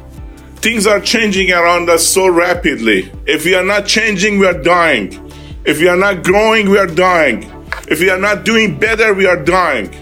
Things 0.58 0.86
are 0.86 1.00
changing 1.00 1.52
around 1.52 1.90
us 1.90 2.08
so 2.08 2.28
rapidly. 2.28 3.12
If 3.26 3.46
we 3.46 3.56
are 3.56 3.66
not 3.66 3.88
changing, 3.88 4.40
we 4.40 4.46
are 4.46 4.62
dying. 4.62 5.32
If 5.66 5.80
we 5.80 5.88
are 5.88 5.98
not 5.98 6.24
growing, 6.24 6.70
we 6.70 6.78
are 6.78 6.88
dying. 6.88 7.50
If 7.94 8.00
we 8.00 8.10
are 8.10 8.18
not 8.18 8.44
doing 8.44 8.80
better, 8.80 9.14
we 9.14 9.28
are 9.28 9.38
dying. 9.38 9.94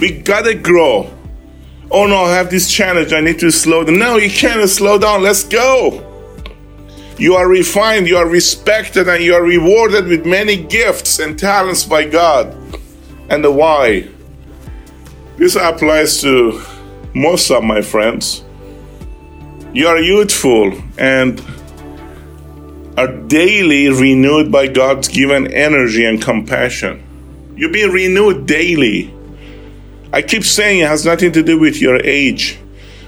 We 0.00 0.20
gotta 0.20 0.52
grow. 0.52 1.10
Oh 1.90 2.06
no, 2.06 2.24
I 2.24 2.34
have 2.34 2.50
this 2.50 2.70
challenge. 2.70 3.14
I 3.14 3.22
need 3.22 3.38
to 3.38 3.50
slow 3.50 3.84
down. 3.84 3.98
No, 3.98 4.18
you 4.18 4.28
can't 4.28 4.68
slow 4.68 4.98
down. 4.98 5.22
Let's 5.22 5.42
go. 5.42 6.04
You 7.16 7.36
are 7.36 7.48
refined, 7.48 8.06
you 8.06 8.18
are 8.18 8.28
respected, 8.28 9.08
and 9.08 9.24
you 9.24 9.32
are 9.32 9.42
rewarded 9.42 10.08
with 10.08 10.26
many 10.26 10.62
gifts 10.62 11.18
and 11.18 11.38
talents 11.38 11.84
by 11.84 12.04
God. 12.04 12.54
And 13.30 13.42
the 13.42 13.50
why. 13.50 14.08
This 15.38 15.56
applies 15.56 16.20
to 16.20 16.62
most 17.14 17.50
of 17.50 17.64
my 17.64 17.80
friends. 17.80 18.44
You 19.72 19.88
are 19.88 19.98
youthful 19.98 20.78
and 20.98 21.40
are 22.98 23.08
daily 23.08 23.88
renewed 23.88 24.52
by 24.52 24.66
God's 24.66 25.08
given 25.08 25.50
energy 25.54 26.04
and 26.04 26.20
compassion. 26.20 27.05
You're 27.56 27.72
being 27.72 27.90
renewed 27.90 28.46
daily. 28.46 29.12
I 30.12 30.22
keep 30.22 30.44
saying 30.44 30.80
it 30.80 30.88
has 30.88 31.04
nothing 31.04 31.32
to 31.32 31.42
do 31.42 31.58
with 31.58 31.80
your 31.80 31.96
age. 31.96 32.58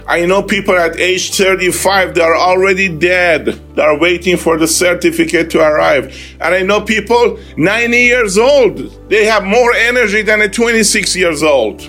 I 0.06 0.24
know 0.24 0.42
people 0.42 0.74
at 0.74 0.96
age 0.96 1.34
35 1.34 2.14
they 2.14 2.22
are 2.22 2.34
already 2.34 2.88
dead. 2.88 3.44
They 3.74 3.82
are 3.82 3.98
waiting 3.98 4.38
for 4.38 4.56
the 4.56 4.66
certificate 4.66 5.50
to 5.50 5.60
arrive. 5.60 6.16
And 6.40 6.54
I 6.54 6.62
know 6.62 6.80
people 6.80 7.38
90 7.58 7.96
years 7.98 8.38
old. 8.38 9.10
They 9.10 9.26
have 9.26 9.44
more 9.44 9.74
energy 9.74 10.22
than 10.22 10.40
a 10.40 10.48
26 10.48 11.14
years 11.14 11.42
old. 11.42 11.82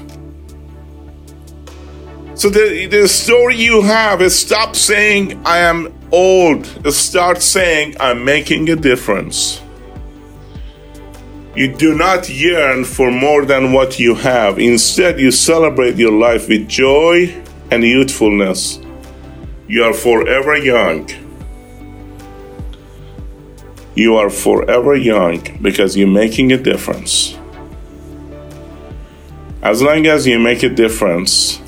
So 2.35 2.49
the, 2.49 2.87
the 2.87 3.07
story 3.07 3.55
you 3.55 3.81
have 3.83 4.21
is 4.21 4.37
stop 4.37 4.75
saying 4.75 5.41
I 5.45 5.59
am 5.59 5.93
old. 6.11 6.65
Start 6.93 7.41
saying 7.41 7.95
I'm 8.01 8.25
making 8.25 8.69
a 8.69 8.75
difference. 8.75 9.61
You 11.55 11.75
do 11.75 11.95
not 11.95 12.29
yearn 12.29 12.85
for 12.85 13.09
more 13.09 13.43
than 13.43 13.73
what 13.73 13.99
you 13.99 14.13
have. 14.15 14.59
Instead, 14.59 15.19
you 15.19 15.31
celebrate 15.31 15.95
your 15.95 16.11
life 16.11 16.47
with 16.47 16.69
joy 16.69 17.33
and 17.71 17.83
youthfulness. 17.83 18.79
You 19.67 19.83
are 19.83 19.93
forever 19.93 20.55
young. 20.55 21.09
You 23.95 24.15
are 24.15 24.29
forever 24.29 24.95
young 24.95 25.41
because 25.61 25.97
you're 25.97 26.07
making 26.07 26.51
a 26.51 26.57
difference. 26.57 27.35
As 29.63 29.81
long 29.81 30.05
as 30.05 30.25
you 30.25 30.39
make 30.39 30.63
a 30.63 30.69
difference, 30.69 31.59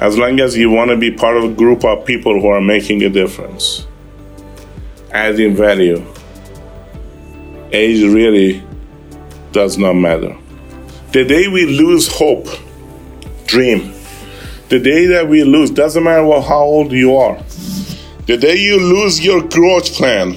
as 0.00 0.16
long 0.16 0.40
as 0.40 0.56
you 0.56 0.70
want 0.70 0.90
to 0.90 0.96
be 0.96 1.10
part 1.12 1.36
of 1.36 1.44
a 1.44 1.54
group 1.54 1.84
of 1.84 2.04
people 2.06 2.40
who 2.40 2.48
are 2.48 2.60
making 2.60 3.02
a 3.02 3.10
difference, 3.10 3.86
adding 5.12 5.54
value, 5.54 6.04
age 7.72 8.02
really 8.02 8.62
does 9.52 9.78
not 9.78 9.94
matter. 9.94 10.36
The 11.12 11.24
day 11.24 11.48
we 11.48 11.66
lose 11.66 12.08
hope, 12.08 12.46
dream. 13.46 13.92
The 14.68 14.78
day 14.78 15.06
that 15.06 15.28
we 15.28 15.44
lose, 15.44 15.70
doesn't 15.70 16.02
matter 16.02 16.24
what, 16.24 16.44
how 16.44 16.60
old 16.60 16.92
you 16.92 17.16
are. 17.16 17.36
The 18.26 18.36
day 18.36 18.56
you 18.56 18.78
lose 18.78 19.24
your 19.24 19.42
growth 19.42 19.94
plan, 19.94 20.36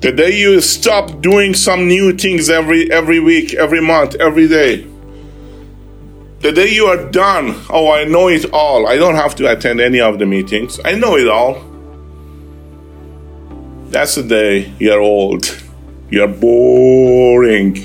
the 0.00 0.10
day 0.10 0.36
you 0.36 0.60
stop 0.60 1.20
doing 1.20 1.54
some 1.54 1.86
new 1.86 2.12
things 2.12 2.50
every 2.50 2.90
every 2.90 3.20
week, 3.20 3.54
every 3.54 3.80
month, 3.80 4.16
every 4.16 4.48
day 4.48 4.86
the 6.42 6.50
day 6.50 6.70
you 6.70 6.86
are 6.86 7.08
done, 7.08 7.54
oh, 7.70 7.92
I 7.92 8.02
know 8.02 8.26
it 8.26 8.52
all. 8.52 8.88
I 8.88 8.96
don't 8.96 9.14
have 9.14 9.36
to 9.36 9.50
attend 9.52 9.80
any 9.80 10.00
of 10.00 10.18
the 10.18 10.26
meetings. 10.26 10.80
I 10.84 10.94
know 10.94 11.16
it 11.16 11.28
all. 11.28 11.62
That's 13.90 14.16
the 14.16 14.24
day 14.24 14.72
you're 14.80 15.00
old. 15.00 15.44
You're 16.12 16.28
boring. 16.28 17.76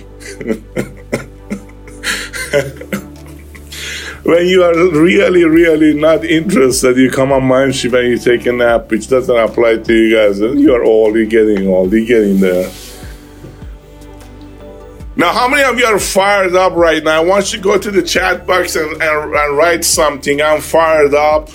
when 4.23 4.47
you 4.47 4.65
are 4.65 4.75
really, 4.91 5.45
really 5.45 5.93
not 5.93 6.25
interested, 6.25 6.97
you 6.97 7.09
come 7.09 7.31
on 7.31 7.43
Mindshift 7.43 7.97
and 7.97 8.09
you 8.09 8.17
take 8.17 8.45
a 8.45 8.51
nap, 8.51 8.91
which 8.91 9.07
doesn't 9.07 9.33
apply 9.33 9.77
to 9.77 9.93
you 9.93 10.17
guys. 10.17 10.41
You're 10.41 10.83
old, 10.83 11.15
you're 11.15 11.25
getting 11.25 11.69
old, 11.69 11.93
you're 11.93 12.05
getting 12.05 12.41
there. 12.41 12.69
Now, 15.15 15.31
how 15.31 15.47
many 15.47 15.63
of 15.63 15.79
you 15.79 15.85
are 15.85 15.97
fired 15.97 16.53
up 16.53 16.73
right 16.73 17.01
now? 17.01 17.21
I 17.21 17.25
want 17.25 17.53
you 17.53 17.59
to 17.59 17.63
go 17.63 17.77
to 17.77 17.89
the 17.89 18.03
chat 18.03 18.45
box 18.45 18.75
and, 18.75 18.91
and, 19.01 19.33
and 19.33 19.57
write 19.57 19.85
something. 19.85 20.41
I'm 20.41 20.59
fired 20.59 21.13
up. 21.13 21.49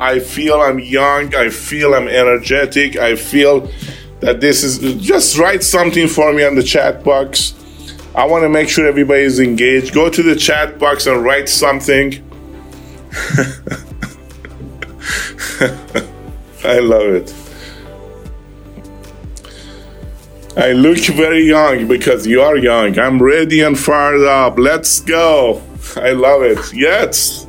I 0.00 0.18
feel 0.18 0.60
I'm 0.60 0.80
young. 0.80 1.32
I 1.36 1.50
feel 1.50 1.94
I'm 1.94 2.08
energetic. 2.08 2.96
I 2.96 3.14
feel 3.14 3.70
that 4.20 4.40
this 4.40 4.62
is 4.62 4.78
just 5.02 5.38
write 5.38 5.62
something 5.62 6.08
for 6.08 6.32
me 6.32 6.44
on 6.44 6.54
the 6.54 6.62
chat 6.62 7.04
box. 7.04 7.54
I 8.14 8.24
want 8.24 8.44
to 8.44 8.48
make 8.48 8.68
sure 8.68 8.86
everybody 8.86 9.22
is 9.22 9.40
engaged. 9.40 9.92
Go 9.92 10.08
to 10.08 10.22
the 10.22 10.34
chat 10.34 10.78
box 10.78 11.06
and 11.06 11.22
write 11.22 11.48
something. 11.48 12.22
I 16.64 16.78
love 16.80 17.08
it. 17.14 17.34
I 20.56 20.72
look 20.72 20.98
very 20.98 21.44
young 21.44 21.86
because 21.86 22.26
you 22.26 22.40
are 22.40 22.56
young. 22.56 22.98
I'm 22.98 23.22
ready 23.22 23.60
and 23.60 23.78
fired 23.78 24.26
up. 24.26 24.58
Let's 24.58 25.00
go. 25.00 25.62
I 25.96 26.12
love 26.12 26.42
it. 26.42 26.72
Yes. 26.72 27.46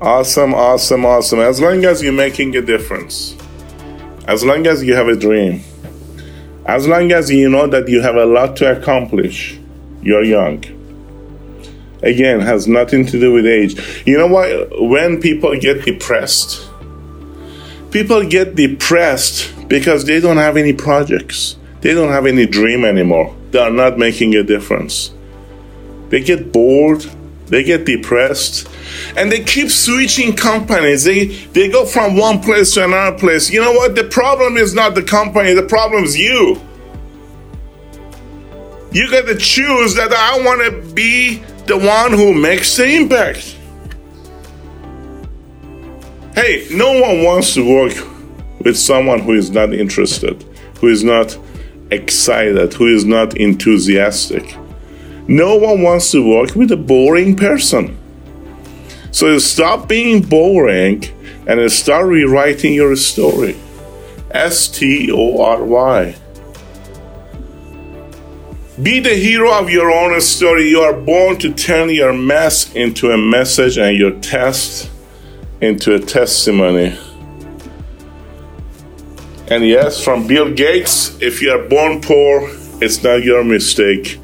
Awesome, 0.00 0.54
awesome, 0.54 1.04
awesome. 1.04 1.40
As 1.40 1.60
long 1.60 1.84
as 1.84 2.02
you're 2.02 2.12
making 2.12 2.56
a 2.56 2.62
difference, 2.62 3.36
as 4.30 4.44
long 4.44 4.64
as 4.68 4.84
you 4.84 4.94
have 4.94 5.08
a 5.08 5.16
dream, 5.16 5.60
as 6.64 6.86
long 6.86 7.10
as 7.10 7.32
you 7.32 7.48
know 7.50 7.66
that 7.66 7.88
you 7.88 8.00
have 8.00 8.14
a 8.14 8.24
lot 8.24 8.54
to 8.58 8.78
accomplish, 8.78 9.58
you're 10.02 10.22
young. 10.22 10.62
Again, 12.04 12.38
has 12.38 12.68
nothing 12.68 13.04
to 13.06 13.18
do 13.18 13.32
with 13.32 13.44
age. 13.44 13.74
You 14.06 14.16
know 14.18 14.28
what? 14.28 14.48
When 14.88 15.20
people 15.20 15.58
get 15.58 15.84
depressed, 15.84 16.64
people 17.90 18.24
get 18.24 18.54
depressed 18.54 19.52
because 19.66 20.04
they 20.04 20.20
don't 20.20 20.36
have 20.36 20.56
any 20.56 20.74
projects. 20.74 21.56
They 21.80 21.92
don't 21.92 22.12
have 22.12 22.26
any 22.26 22.46
dream 22.46 22.84
anymore. 22.84 23.34
They 23.50 23.58
are 23.58 23.72
not 23.72 23.98
making 23.98 24.36
a 24.36 24.44
difference. 24.44 25.10
They 26.10 26.20
get 26.20 26.52
bored, 26.52 27.00
they 27.46 27.64
get 27.64 27.84
depressed, 27.84 28.68
and 29.16 29.30
they 29.30 29.42
keep 29.42 29.70
switching 29.70 30.34
companies. 30.34 31.04
They 31.04 31.26
they 31.26 31.68
go 31.68 31.84
from 31.84 32.16
one 32.16 32.40
place 32.40 32.74
to 32.74 32.84
another 32.84 33.18
place. 33.18 33.50
You 33.50 33.60
know 33.60 33.72
what? 33.72 33.94
The 33.94 34.04
problem 34.04 34.56
is 34.56 34.74
not 34.74 34.94
the 34.94 35.02
company, 35.02 35.54
the 35.54 35.62
problem 35.62 36.04
is 36.04 36.18
you. 36.18 36.60
You 38.92 39.08
got 39.10 39.26
to 39.26 39.36
choose 39.36 39.94
that 39.94 40.12
I 40.12 40.44
want 40.44 40.62
to 40.62 40.94
be 40.94 41.36
the 41.66 41.78
one 41.78 42.12
who 42.12 42.34
makes 42.34 42.76
the 42.76 42.86
impact. 42.86 43.56
Hey, 46.34 46.66
no 46.72 47.00
one 47.00 47.22
wants 47.22 47.54
to 47.54 47.64
work 47.64 47.94
with 48.64 48.76
someone 48.76 49.20
who 49.20 49.34
is 49.34 49.50
not 49.50 49.72
interested, 49.72 50.42
who 50.80 50.88
is 50.88 51.04
not 51.04 51.38
excited, 51.92 52.74
who 52.74 52.88
is 52.88 53.04
not 53.04 53.36
enthusiastic. 53.36 54.56
No 55.28 55.54
one 55.56 55.82
wants 55.82 56.10
to 56.10 56.28
work 56.28 56.56
with 56.56 56.72
a 56.72 56.76
boring 56.76 57.36
person. 57.36 57.99
So 59.12 59.38
stop 59.38 59.88
being 59.88 60.22
boring 60.22 61.04
and 61.46 61.70
start 61.70 62.06
rewriting 62.06 62.74
your 62.74 62.94
story. 62.96 63.56
S 64.30 64.68
T 64.68 65.10
O 65.10 65.42
R 65.42 65.64
Y. 65.64 66.14
Be 68.80 69.00
the 69.00 69.14
hero 69.14 69.52
of 69.52 69.68
your 69.68 69.90
own 69.90 70.18
story. 70.20 70.70
You 70.70 70.80
are 70.80 70.94
born 70.94 71.38
to 71.40 71.52
turn 71.52 71.90
your 71.90 72.14
mess 72.14 72.72
into 72.74 73.10
a 73.10 73.18
message 73.18 73.76
and 73.76 73.96
your 73.96 74.12
test 74.20 74.90
into 75.60 75.94
a 75.94 75.98
testimony. 75.98 76.96
And 79.48 79.66
yes, 79.66 80.02
from 80.02 80.26
Bill 80.26 80.54
Gates, 80.54 81.20
if 81.20 81.42
you 81.42 81.50
are 81.50 81.68
born 81.68 82.00
poor, 82.00 82.48
it's 82.80 83.02
not 83.02 83.24
your 83.24 83.44
mistake. 83.44 84.18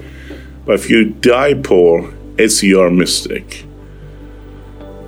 But 0.65 0.77
if 0.77 0.89
you 0.89 1.11
die 1.11 1.55
poor, 1.55 2.15
it's 2.39 2.63
your 2.63 2.91
mistake. 2.91 3.66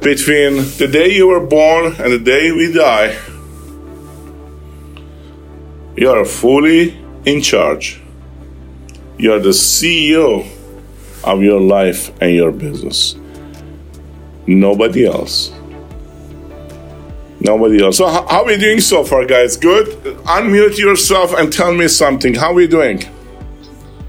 Between 0.00 0.56
the 0.78 0.88
day 0.90 1.12
you 1.12 1.26
were 1.26 1.44
born 1.44 1.86
and 1.98 2.12
the 2.12 2.18
day 2.18 2.52
we 2.52 2.72
die, 2.72 3.18
you 5.96 6.10
are 6.10 6.24
fully 6.24 6.96
in 7.24 7.42
charge. 7.42 8.00
You 9.18 9.32
are 9.32 9.40
the 9.40 9.50
CEO 9.50 10.46
of 11.24 11.42
your 11.42 11.60
life 11.60 12.12
and 12.22 12.32
your 12.34 12.52
business. 12.52 13.16
Nobody 14.46 15.04
else. 15.06 15.52
Nobody 17.40 17.82
else. 17.82 17.98
So, 17.98 18.06
how, 18.06 18.26
how 18.26 18.42
are 18.42 18.46
we 18.46 18.56
doing 18.56 18.80
so 18.80 19.04
far, 19.04 19.24
guys? 19.24 19.56
Good? 19.56 19.86
Unmute 20.24 20.78
yourself 20.78 21.34
and 21.34 21.52
tell 21.52 21.74
me 21.74 21.88
something. 21.88 22.34
How 22.34 22.50
are 22.50 22.54
we 22.54 22.66
doing? 22.66 23.02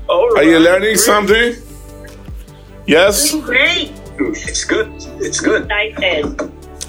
All 0.07 0.29
right. 0.29 0.45
Are 0.45 0.49
you 0.49 0.59
learning 0.59 0.95
great. 0.95 0.99
something? 0.99 1.55
Yes? 2.87 3.35
Great. 3.35 3.98
It's 4.19 4.63
good. 4.65 4.91
It's 5.21 5.39
good. 5.39 5.71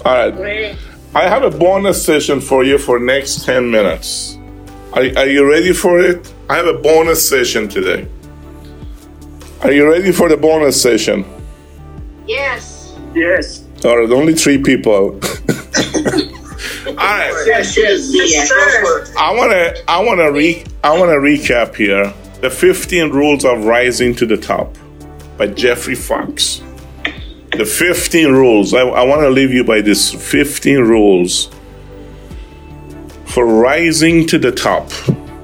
All 0.05 0.13
right. 0.13 0.35
Great. 0.35 0.77
I 1.13 1.23
have 1.27 1.43
a 1.43 1.49
bonus 1.49 2.03
session 2.05 2.39
for 2.39 2.63
you 2.63 2.77
for 2.77 2.99
next 2.99 3.45
10 3.45 3.69
minutes. 3.69 4.37
Are, 4.93 5.01
are 5.01 5.27
you 5.27 5.49
ready 5.49 5.73
for 5.73 5.99
it? 5.99 6.33
I 6.49 6.55
have 6.55 6.67
a 6.67 6.73
bonus 6.73 7.27
session 7.27 7.67
today. 7.67 8.07
Are 9.61 9.71
you 9.71 9.89
ready 9.89 10.11
for 10.11 10.27
the 10.29 10.37
bonus 10.37 10.81
session? 10.81 11.25
Yes. 12.27 12.97
Yes. 13.13 13.65
All 13.83 13.97
right, 13.97 14.09
only 14.09 14.33
three 14.33 14.57
people. 14.57 15.19
All 16.87 16.95
right. 16.95 17.43
Yes, 17.45 17.77
yes, 17.77 18.09
yes, 18.11 18.49
sir. 18.49 19.13
I 19.17 19.33
wanna 19.35 19.73
I 19.87 20.03
wanna 20.03 20.31
re 20.31 20.63
I 20.83 20.97
wanna 20.97 21.13
recap 21.13 21.75
here 21.75 22.13
the 22.41 22.49
15 22.49 23.11
rules 23.11 23.45
of 23.45 23.65
rising 23.65 24.15
to 24.15 24.25
the 24.25 24.37
top 24.37 24.75
by 25.37 25.47
Jeffrey 25.47 25.95
Fox. 25.95 26.61
The 27.51 27.65
15 27.65 28.31
rules. 28.31 28.73
I, 28.73 28.79
I 28.79 29.03
want 29.03 29.21
to 29.21 29.29
leave 29.29 29.51
you 29.51 29.65
by 29.65 29.81
these 29.81 30.09
15 30.09 30.79
rules 30.79 31.49
for 33.25 33.45
rising 33.45 34.25
to 34.27 34.39
the 34.39 34.53
top. 34.53 34.89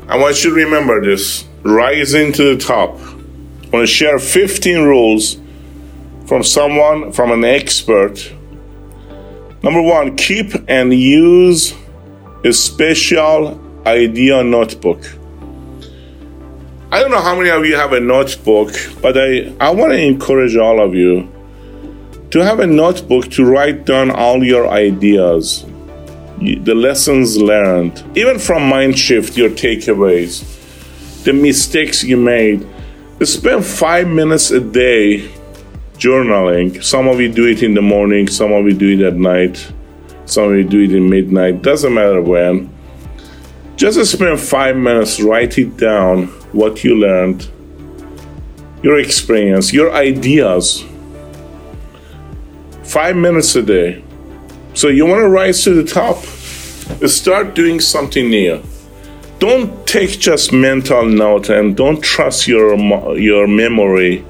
I 0.07 0.17
want 0.17 0.41
you 0.43 0.51
to 0.51 0.55
remember 0.55 1.03
this 1.03 1.45
rising 1.63 2.31
to 2.33 2.55
the 2.55 2.63
top. 2.63 2.95
I 2.97 3.69
want 3.69 3.83
to 3.83 3.87
share 3.87 4.19
15 4.19 4.83
rules 4.83 5.37
from 6.27 6.43
someone, 6.43 7.11
from 7.11 7.31
an 7.31 7.43
expert. 7.43 8.33
Number 9.61 9.81
one, 9.81 10.15
keep 10.15 10.53
and 10.69 10.93
use 10.93 11.73
a 12.45 12.53
special 12.53 13.59
idea 13.85 14.43
notebook. 14.45 15.03
I 16.89 17.01
don't 17.01 17.11
know 17.11 17.21
how 17.21 17.35
many 17.35 17.49
of 17.49 17.65
you 17.65 17.75
have 17.75 17.91
a 17.91 17.99
notebook, 17.99 18.71
but 19.01 19.17
I, 19.17 19.53
I 19.59 19.71
want 19.71 19.91
to 19.91 19.99
encourage 19.99 20.55
all 20.55 20.79
of 20.79 20.95
you 20.95 21.29
to 22.31 22.39
have 22.39 22.59
a 22.59 22.67
notebook 22.67 23.29
to 23.31 23.45
write 23.45 23.85
down 23.85 24.11
all 24.11 24.43
your 24.43 24.67
ideas, 24.67 25.65
the 26.39 26.75
lessons 26.75 27.37
learned, 27.37 28.03
even 28.15 28.37
from 28.37 28.63
Mindshift, 28.63 29.37
your 29.37 29.49
takeaways, 29.49 30.43
the 31.23 31.33
mistakes 31.33 32.03
you 32.03 32.17
made. 32.17 32.67
Spend 33.23 33.65
five 33.65 34.07
minutes 34.07 34.51
a 34.51 34.59
day 34.59 35.29
journaling. 35.97 36.83
Some 36.83 37.07
of 37.07 37.19
you 37.19 37.31
do 37.31 37.47
it 37.47 37.63
in 37.63 37.73
the 37.73 37.81
morning, 37.81 38.27
some 38.27 38.51
of 38.51 38.65
you 38.65 38.73
do 38.73 38.99
it 38.99 39.01
at 39.01 39.15
night, 39.15 39.71
some 40.25 40.51
of 40.51 40.57
you 40.57 40.63
do 40.63 40.83
it 40.83 40.93
in 40.93 41.09
midnight, 41.09 41.61
doesn't 41.61 41.93
matter 41.93 42.21
when. 42.21 42.69
Just 43.77 44.11
spend 44.11 44.39
five 44.39 44.75
minutes, 44.75 45.21
write 45.21 45.57
it 45.57 45.77
down 45.77 46.27
what 46.51 46.83
you 46.83 46.95
learned, 46.95 47.49
your 48.83 48.99
experience, 48.99 49.73
your 49.73 49.91
ideas. 49.93 50.83
Five 52.87 53.17
minutes 53.17 53.53
a 53.57 53.63
day. 53.63 54.01
So 54.73 54.87
you 54.87 55.05
want 55.05 55.19
to 55.19 55.27
rise 55.27 55.61
to 55.65 55.73
the 55.73 55.83
top? 55.83 56.23
Start 57.05 57.53
doing 57.53 57.81
something 57.81 58.29
new. 58.29 58.63
Don't 59.39 59.85
take 59.85 60.11
just 60.11 60.53
mental 60.53 61.05
note 61.05 61.49
and 61.49 61.75
don't 61.75 62.01
trust 62.01 62.47
your 62.47 62.77
your 63.17 63.45
memory. 63.45 64.25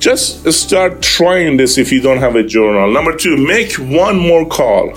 Just 0.00 0.52
start 0.52 1.00
trying 1.00 1.56
this 1.56 1.78
if 1.78 1.92
you 1.92 2.00
don't 2.00 2.18
have 2.18 2.34
a 2.34 2.42
journal. 2.42 2.90
Number 2.90 3.16
two, 3.16 3.36
make 3.36 3.74
one 3.74 4.18
more 4.18 4.44
call. 4.44 4.92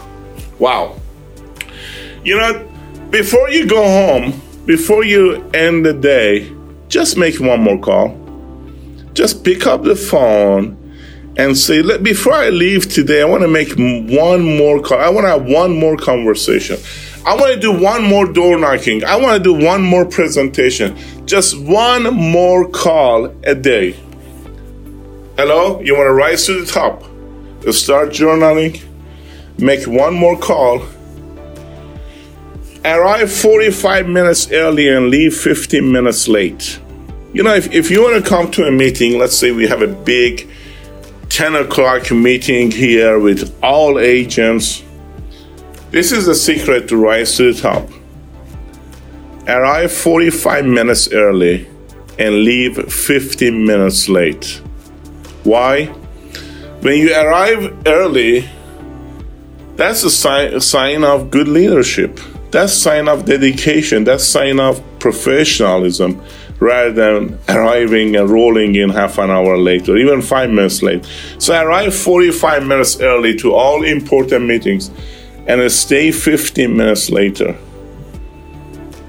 Wow. 0.58 1.00
You 2.24 2.38
know, 2.38 2.68
before 3.12 3.50
you 3.52 3.68
go 3.68 3.84
home, 3.84 4.42
before 4.66 5.04
you 5.06 5.48
end 5.54 5.86
the 5.86 5.94
day, 5.94 6.52
just 6.90 7.18
make 7.18 7.40
one 7.40 7.62
more 7.62 7.80
call. 7.80 8.18
Just 9.14 9.44
pick 9.44 9.68
up 9.68 9.84
the 9.84 9.96
phone 9.96 10.76
and 11.38 11.58
say, 11.58 11.82
Let, 11.82 12.04
before 12.04 12.34
I 12.34 12.50
leave 12.50 12.90
today, 12.90 13.22
I 13.22 13.26
want 13.26 13.44
to 13.44 13.48
make 13.48 13.70
one 13.78 14.58
more 14.58 14.82
call. 14.82 15.00
I 15.00 15.10
want 15.10 15.26
to 15.26 15.30
have 15.30 15.46
one 15.46 15.78
more 15.78 15.96
conversation. 15.96 16.78
I 17.26 17.36
want 17.36 17.54
to 17.54 17.60
do 17.60 17.72
one 17.72 18.04
more 18.04 18.26
door 18.32 18.58
knocking. 18.58 19.04
I 19.04 19.16
want 19.18 19.38
to 19.38 19.44
do 19.44 19.54
one 19.54 19.84
more 19.84 20.06
presentation. 20.06 20.98
Just 21.26 21.58
one 21.60 22.04
more 22.14 22.70
call 22.70 23.26
a 23.44 23.54
day. 23.54 23.92
Hello? 25.38 25.80
You 25.82 25.96
want 25.96 26.08
to 26.08 26.14
rise 26.14 26.46
to 26.48 26.62
the 26.62 26.66
top? 26.66 27.04
Start 27.72 28.10
journaling. 28.10 28.82
Make 29.60 29.86
one 29.88 30.14
more 30.14 30.38
call 30.38 30.88
arrive 32.86 33.32
45 33.32 34.08
minutes 34.08 34.52
early 34.52 34.88
and 34.88 35.10
leave 35.10 35.36
15 35.36 35.92
minutes 35.92 36.28
late. 36.28 36.80
You 37.34 37.44
know, 37.44 37.54
if, 37.54 37.74
if 37.74 37.92
you 37.92 38.02
want 38.02 38.24
to 38.24 38.28
come 38.28 38.50
to 38.52 38.66
a 38.66 38.72
meeting, 38.72 39.20
let's 39.20 39.38
say 39.38 39.52
we 39.52 39.68
have 39.68 39.82
a 39.82 39.88
big 39.88 40.50
10 41.38 41.54
o'clock 41.54 42.10
meeting 42.10 42.72
here 42.72 43.20
with 43.20 43.56
all 43.62 44.00
agents, 44.00 44.84
this 45.92 46.12
is 46.12 46.26
the 46.26 46.34
secret 46.34 46.90
to 46.90 46.98
rise 46.98 47.38
to 47.38 47.54
the 47.54 47.62
top. 47.62 47.88
Arrive 49.48 49.92
45 49.92 50.66
minutes 50.66 51.14
early 51.14 51.68
and 52.18 52.44
leave 52.44 52.92
15 52.92 53.68
minutes 53.68 54.10
late. 54.10 54.60
Why? 55.44 55.86
When 56.82 56.98
you 56.98 57.14
arrive 57.14 57.86
early, 57.86 58.50
that's 59.76 60.04
a 60.04 60.10
sign, 60.10 60.56
a 60.56 60.60
sign 60.60 61.04
of 61.04 61.30
good 61.30 61.48
leadership 61.48 62.20
that's 62.50 62.74
sign 62.74 63.08
of 63.08 63.26
dedication 63.26 64.04
that's 64.04 64.26
sign 64.26 64.60
of 64.60 64.82
professionalism 65.00 66.22
rather 66.60 66.92
than 66.92 67.40
arriving 67.50 68.16
and 68.16 68.30
rolling 68.30 68.76
in 68.76 68.90
half 68.90 69.18
an 69.18 69.30
hour 69.30 69.58
late 69.58 69.88
or 69.88 69.98
even 69.98 70.22
five 70.22 70.50
minutes 70.50 70.82
late 70.82 71.06
so 71.38 71.54
i 71.54 71.64
arrive 71.64 71.94
45 71.94 72.66
minutes 72.66 73.00
early 73.00 73.36
to 73.36 73.54
all 73.54 73.84
important 73.84 74.46
meetings 74.46 74.92
and 75.48 75.62
I 75.62 75.70
stay 75.70 76.12
15 76.12 76.76
minutes 76.76 77.10
later 77.10 77.56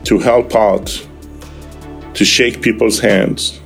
to 0.04 0.18
help 0.18 0.54
out 0.54 1.06
to 2.14 2.24
shake 2.24 2.62
people's 2.62 3.00
hands 3.00 3.60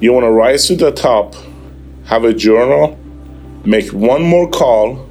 you 0.00 0.12
want 0.12 0.24
to 0.24 0.30
rise 0.30 0.66
to 0.66 0.76
the 0.76 0.92
top 0.92 1.34
have 2.04 2.24
a 2.24 2.32
journal 2.32 2.98
make 3.64 3.90
one 3.92 4.22
more 4.22 4.48
call 4.48 5.08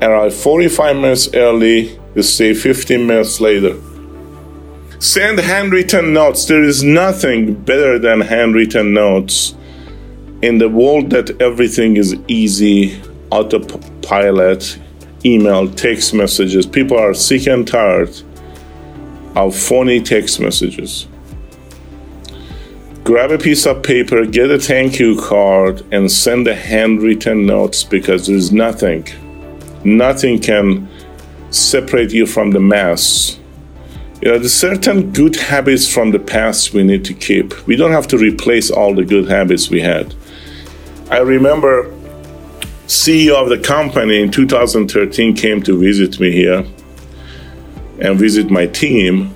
and 0.00 0.12
arrive 0.12 0.34
45 0.34 0.96
minutes 0.96 1.34
early 1.34 2.00
you 2.14 2.22
see 2.22 2.54
15 2.54 3.06
minutes 3.06 3.40
later. 3.40 3.76
Send 5.00 5.38
handwritten 5.38 6.12
notes. 6.12 6.44
There 6.44 6.62
is 6.62 6.84
nothing 6.84 7.54
better 7.54 7.98
than 7.98 8.20
handwritten 8.20 8.92
notes. 8.92 9.54
In 10.42 10.58
the 10.58 10.68
world 10.68 11.08
that 11.08 11.40
everything 11.40 11.96
is 11.96 12.14
easy, 12.28 13.00
autopilot, 13.30 14.78
email, 15.24 15.70
text 15.70 16.12
messages, 16.12 16.66
people 16.66 16.98
are 16.98 17.14
sick 17.14 17.46
and 17.46 17.66
tired 17.66 18.14
of 19.36 19.56
phony 19.56 20.02
text 20.02 20.38
messages. 20.38 21.08
Grab 23.02 23.30
a 23.30 23.38
piece 23.38 23.64
of 23.66 23.82
paper, 23.82 24.26
get 24.26 24.50
a 24.50 24.58
thank 24.58 24.98
you 24.98 25.18
card, 25.18 25.82
and 25.90 26.12
send 26.12 26.46
the 26.46 26.54
handwritten 26.54 27.46
notes 27.46 27.84
because 27.84 28.26
there's 28.26 28.52
nothing, 28.52 29.06
nothing 29.82 30.38
can 30.38 30.86
separate 31.48 32.10
you 32.10 32.26
from 32.26 32.50
the 32.50 32.60
mass. 32.60 33.39
You 34.20 34.28
know, 34.30 34.38
there's 34.38 34.52
certain 34.52 35.12
good 35.12 35.34
habits 35.34 35.88
from 35.88 36.10
the 36.10 36.18
past 36.18 36.74
we 36.74 36.82
need 36.82 37.06
to 37.06 37.14
keep. 37.14 37.66
We 37.66 37.74
don't 37.74 37.92
have 37.92 38.06
to 38.08 38.18
replace 38.18 38.70
all 38.70 38.94
the 38.94 39.04
good 39.04 39.30
habits 39.30 39.70
we 39.70 39.80
had. 39.80 40.14
I 41.10 41.20
remember 41.20 41.90
CEO 42.86 43.34
of 43.34 43.48
the 43.48 43.58
company 43.58 44.20
in 44.20 44.30
2013 44.30 45.34
came 45.34 45.62
to 45.62 45.78
visit 45.78 46.20
me 46.20 46.32
here 46.32 46.66
and 47.98 48.18
visit 48.18 48.50
my 48.50 48.66
team. 48.66 49.34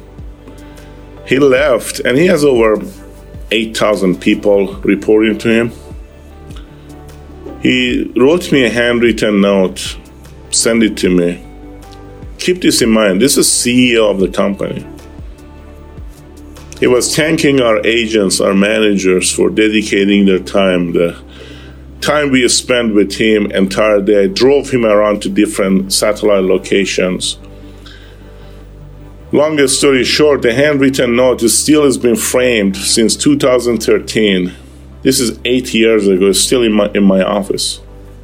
He 1.26 1.38
left 1.38 2.00
and 2.00 2.18
he 2.18 2.26
has 2.26 2.44
over 2.44 2.76
8,000 3.52 4.20
people 4.20 4.74
reporting 4.80 5.38
to 5.38 5.48
him. 5.48 5.72
He 7.62 8.12
wrote 8.16 8.52
me 8.52 8.66
a 8.66 8.70
handwritten 8.70 9.40
note, 9.40 9.96
send 10.50 10.82
it 10.82 10.98
to 10.98 11.08
me 11.08 11.43
keep 12.44 12.60
this 12.60 12.82
in 12.82 12.90
mind. 12.90 13.22
This 13.22 13.38
is 13.38 13.46
CEO 13.46 14.10
of 14.10 14.20
the 14.20 14.28
company. 14.28 14.86
He 16.78 16.86
was 16.86 17.16
thanking 17.16 17.62
our 17.62 17.80
agents, 17.86 18.38
our 18.38 18.52
managers 18.52 19.32
for 19.32 19.48
dedicating 19.48 20.26
their 20.26 20.40
time, 20.40 20.92
the 20.92 21.16
time 22.02 22.30
we 22.30 22.46
spent 22.48 22.94
with 22.94 23.14
him 23.14 23.50
entire 23.52 24.02
day. 24.02 24.24
I 24.24 24.26
drove 24.26 24.68
him 24.68 24.84
around 24.84 25.22
to 25.22 25.30
different 25.30 25.90
satellite 25.90 26.44
locations. 26.44 27.38
Longest 29.32 29.78
story 29.78 30.04
short, 30.04 30.42
the 30.42 30.52
handwritten 30.52 31.16
note 31.16 31.42
is 31.42 31.58
still 31.58 31.84
has 31.84 31.96
been 31.96 32.14
framed 32.14 32.76
since 32.76 33.16
2013. 33.16 34.52
This 35.02 35.18
is 35.18 35.40
eight 35.46 35.72
years 35.72 36.06
ago. 36.06 36.26
It's 36.26 36.40
still 36.40 36.62
in 36.62 36.72
my 36.72 36.90
in 36.94 37.04
my 37.04 37.22
office. 37.22 37.78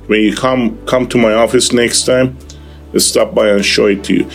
When 0.08 0.20
you 0.20 0.36
come 0.36 0.84
come 0.86 1.08
to 1.08 1.18
my 1.18 1.32
office 1.32 1.72
next 1.72 2.04
time, 2.04 2.36
stop 2.98 3.34
by 3.34 3.48
and 3.48 3.64
show 3.64 3.86
it 3.86 4.02
to 4.04 4.14
you. 4.14 4.30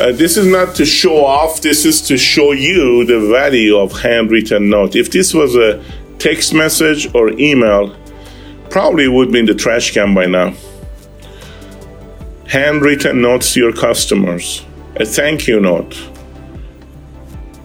Uh, 0.00 0.12
this 0.12 0.36
is 0.36 0.46
not 0.46 0.74
to 0.76 0.84
show 0.84 1.24
off, 1.24 1.60
this 1.60 1.84
is 1.84 2.00
to 2.02 2.18
show 2.18 2.52
you 2.52 3.04
the 3.04 3.20
value 3.30 3.76
of 3.76 4.00
handwritten 4.00 4.68
note. 4.68 4.96
If 4.96 5.10
this 5.12 5.32
was 5.32 5.54
a 5.54 5.82
text 6.18 6.52
message 6.52 7.14
or 7.14 7.30
email, 7.38 7.96
probably 8.68 9.08
would 9.08 9.32
be 9.32 9.38
in 9.38 9.46
the 9.46 9.54
trash 9.54 9.92
can 9.92 10.14
by 10.14 10.26
now. 10.26 10.54
Handwritten 12.48 13.22
notes 13.22 13.54
to 13.54 13.60
your 13.60 13.72
customers, 13.72 14.64
a 14.96 15.04
thank 15.04 15.46
you 15.46 15.60
note, 15.60 15.96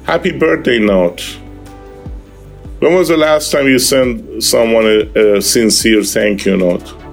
happy 0.03 0.31
birthday 0.31 0.77
note. 0.77 1.21
When 2.79 2.93
was 2.93 3.07
the 3.07 3.17
last 3.17 3.51
time 3.51 3.65
you 3.67 3.79
sent 3.79 4.43
someone 4.43 4.85
a, 4.85 5.37
a 5.37 5.41
sincere 5.41 6.03
thank 6.03 6.45
you 6.45 6.57
note? 6.57 7.04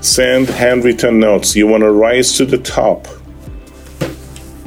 Send 0.00 0.48
handwritten 0.48 1.20
notes. 1.20 1.54
You 1.54 1.66
want 1.66 1.82
to 1.82 1.90
rise 1.90 2.36
to 2.38 2.46
the 2.46 2.58
top. 2.58 3.06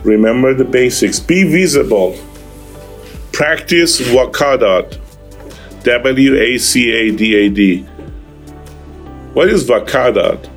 Remember 0.03 0.53
the 0.53 0.65
basics. 0.65 1.19
Be 1.19 1.43
visible. 1.43 2.17
Practice 3.31 3.99
Wacadad. 3.99 4.99
W 5.83 6.35
A 6.35 6.57
C 6.57 6.91
A 6.91 7.11
D 7.15 7.35
A 7.35 7.49
D. 7.49 7.81
What 9.33 9.49
is 9.49 9.67
Wacadad? 9.67 10.49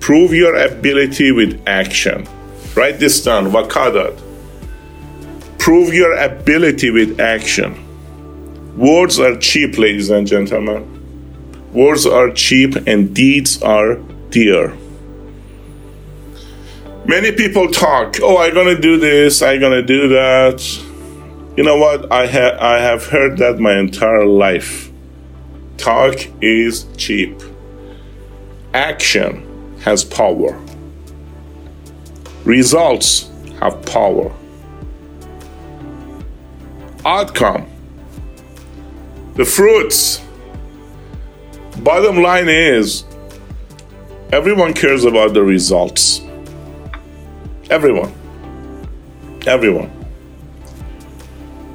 Prove 0.00 0.32
your 0.32 0.56
ability 0.56 1.30
with 1.30 1.62
action. 1.68 2.26
Write 2.74 2.98
this 2.98 3.22
down. 3.22 3.52
Wacadad. 3.52 4.20
Prove 5.58 5.94
your 5.94 6.14
ability 6.14 6.90
with 6.90 7.20
action. 7.20 7.84
Words 8.76 9.20
are 9.20 9.36
cheap, 9.36 9.78
ladies 9.78 10.10
and 10.10 10.26
gentlemen. 10.26 10.94
Words 11.72 12.06
are 12.06 12.30
cheap 12.30 12.74
and 12.86 13.14
deeds 13.14 13.62
are 13.62 14.00
dear. 14.30 14.76
Many 17.06 17.32
people 17.32 17.68
talk, 17.68 18.16
oh, 18.22 18.38
I'm 18.38 18.52
gonna 18.52 18.78
do 18.78 18.98
this, 18.98 19.40
I'm 19.40 19.60
gonna 19.60 19.82
do 19.82 20.08
that. 20.08 20.62
You 21.56 21.64
know 21.64 21.76
what? 21.76 22.12
I, 22.12 22.26
ha- 22.26 22.56
I 22.60 22.78
have 22.78 23.06
heard 23.06 23.38
that 23.38 23.58
my 23.58 23.78
entire 23.78 24.26
life. 24.26 24.90
Talk 25.78 26.16
is 26.42 26.86
cheap, 26.96 27.40
action 28.74 29.76
has 29.80 30.04
power, 30.04 30.60
results 32.44 33.30
have 33.60 33.80
power, 33.86 34.32
outcome, 37.06 37.66
the 39.34 39.44
fruits. 39.44 40.20
Bottom 41.78 42.20
line 42.22 42.48
is, 42.48 43.04
everyone 44.32 44.74
cares 44.74 45.04
about 45.04 45.34
the 45.34 45.42
results. 45.42 46.20
Everyone. 47.70 48.12
Everyone. 49.46 49.90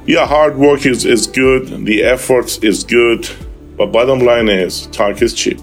Yeah, 0.06 0.26
hard 0.26 0.56
work 0.56 0.84
is, 0.84 1.04
is 1.04 1.26
good, 1.26 1.86
the 1.86 2.02
efforts 2.04 2.58
is 2.58 2.84
good, 2.84 3.28
but 3.76 3.86
bottom 3.86 4.20
line 4.20 4.48
is 4.48 4.86
talk 4.88 5.22
is 5.22 5.32
cheap. 5.32 5.58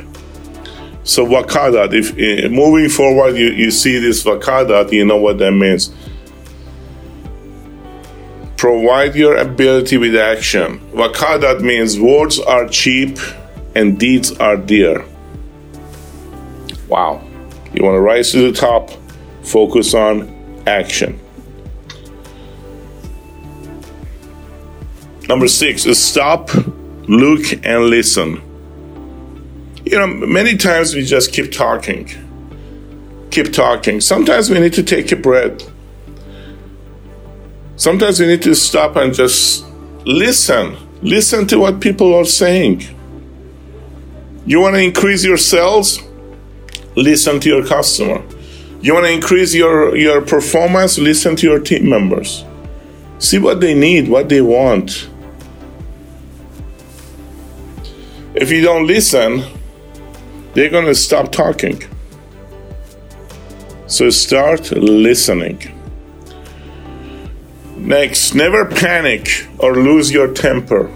So 1.04 1.26
Wacadad, 1.26 1.94
if 1.94 2.12
uh, 2.12 2.50
moving 2.50 2.90
forward 2.90 3.36
you, 3.36 3.52
you 3.52 3.72
see 3.72 4.00
this 4.00 4.24
Wacadad, 4.24 4.92
you 4.92 5.06
know 5.06 5.18
what 5.18 5.38
that 5.40 5.52
means. 5.52 5.94
Provide 8.58 9.16
your 9.16 9.38
ability 9.38 9.98
with 9.98 10.16
action. 10.16 10.80
Wacadad 10.92 11.62
means 11.62 12.00
words 12.00 12.40
are 12.40 12.68
cheap 12.68 13.18
and 13.76 14.00
deeds 14.00 14.32
are 14.34 14.58
dear. 14.58 15.06
Wow. 16.92 17.22
You 17.74 17.86
want 17.86 17.96
to 17.96 18.02
rise 18.02 18.34
to 18.34 18.52
the 18.52 18.52
top, 18.52 18.92
focus 19.44 19.94
on 19.94 20.62
action. 20.68 21.18
Number 25.30 25.48
six 25.48 25.86
is 25.86 26.04
stop, 26.04 26.50
look, 27.08 27.66
and 27.66 27.86
listen. 27.86 28.42
You 29.86 30.00
know, 30.00 30.08
many 30.08 30.58
times 30.58 30.94
we 30.94 31.06
just 31.06 31.32
keep 31.32 31.54
talking, 31.54 32.10
keep 33.32 33.54
talking. 33.54 34.02
Sometimes 34.02 34.50
we 34.50 34.60
need 34.60 34.74
to 34.74 34.84
take 34.84 35.14
a 35.14 35.16
breath. 35.16 35.62
Sometimes 37.78 38.20
we 38.20 38.28
need 38.28 38.42
to 38.42 38.54
stop 38.54 38.98
and 38.98 39.14
just 39.14 39.66
listen. 40.06 40.76
Listen 41.02 41.48
to 41.48 41.58
what 41.58 41.80
people 41.80 42.14
are 42.14 42.26
saying. 42.26 42.84
You 44.46 44.60
want 44.60 44.76
to 44.76 44.82
increase 44.82 45.24
your 45.24 45.38
sales? 45.38 46.02
Listen 46.96 47.40
to 47.40 47.50
your 47.50 47.66
customer. 47.66 48.22
You 48.82 48.94
want 48.94 49.06
to 49.06 49.12
increase 49.12 49.54
your, 49.54 49.96
your 49.96 50.22
performance? 50.22 50.98
Listen 50.98 51.36
to 51.38 51.48
your 51.48 51.60
team 51.60 51.90
members. 51.90 52.44
See 53.20 53.38
what 53.38 53.62
they 53.62 53.74
need, 53.74 54.10
what 54.10 54.30
they 54.30 54.42
want. 54.42 55.08
If 58.34 58.50
you 58.50 58.62
don't 58.62 58.88
listen, 58.88 59.44
they're 60.54 60.70
going 60.70 60.86
to 60.86 60.96
stop 60.96 61.32
talking. 61.32 61.84
So 63.88 64.10
start 64.10 64.72
listening. 64.72 65.78
Next, 67.76 68.34
never 68.34 68.66
panic 68.66 69.48
or 69.60 69.76
lose 69.76 70.12
your 70.12 70.34
temper. 70.34 70.90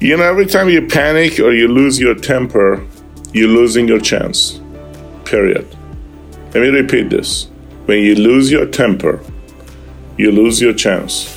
You 0.00 0.16
know, 0.16 0.22
every 0.22 0.46
time 0.46 0.68
you 0.68 0.86
panic 0.86 1.40
or 1.40 1.52
you 1.52 1.66
lose 1.66 1.98
your 1.98 2.14
temper, 2.14 2.86
you're 3.34 3.48
losing 3.48 3.88
your 3.88 3.98
chance. 4.00 4.60
Period. 5.24 5.66
Let 6.54 6.62
me 6.62 6.68
repeat 6.68 7.10
this. 7.10 7.48
When 7.86 7.98
you 7.98 8.14
lose 8.14 8.50
your 8.50 8.64
temper, 8.64 9.20
you 10.16 10.30
lose 10.30 10.60
your 10.60 10.72
chance. 10.72 11.36